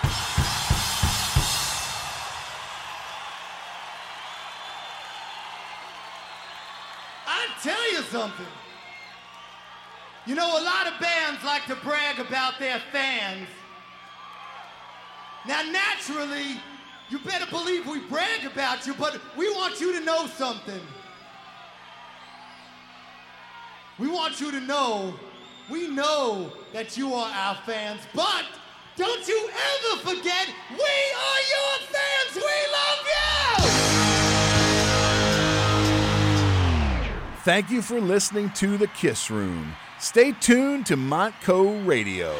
[7.26, 8.52] I tell you something.
[10.26, 13.48] You know, a lot of bands like to brag about their fans.
[15.46, 16.60] Now, naturally,
[17.08, 20.80] you better believe we brag about you, but we want you to know something.
[23.98, 25.14] We want you to know,
[25.70, 28.44] we know that you are our fans, but
[28.96, 32.34] don't you ever forget, we are your fans.
[32.36, 32.42] We
[32.72, 33.20] love you.
[37.42, 39.74] Thank you for listening to The Kiss Room.
[39.98, 42.34] Stay tuned to Montco Radio.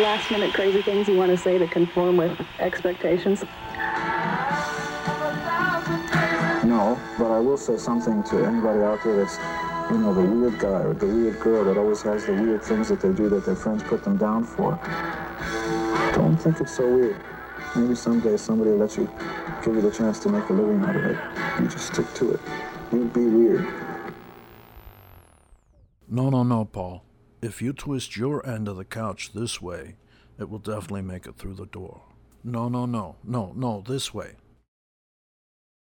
[0.00, 3.44] Last minute crazy things you want to say to conform with expectations?
[6.64, 9.38] No, but I will say something to anybody out there that's,
[9.90, 12.88] you know, the weird guy or the weird girl that always has the weird things
[12.88, 14.78] that they do that their friends put them down for.
[16.14, 17.16] Don't think it's so weird.
[17.76, 19.10] Maybe someday somebody will let you,
[19.64, 21.18] give you the chance to make a living out of it.
[21.60, 22.40] You just stick to it.
[22.92, 23.66] You be weird.
[26.08, 27.04] No, no, no, Paul.
[27.42, 29.96] If you twist your end of the couch this way,
[30.38, 32.02] it will definitely make it through the door.
[32.44, 34.32] No, no, no, no, no, this way.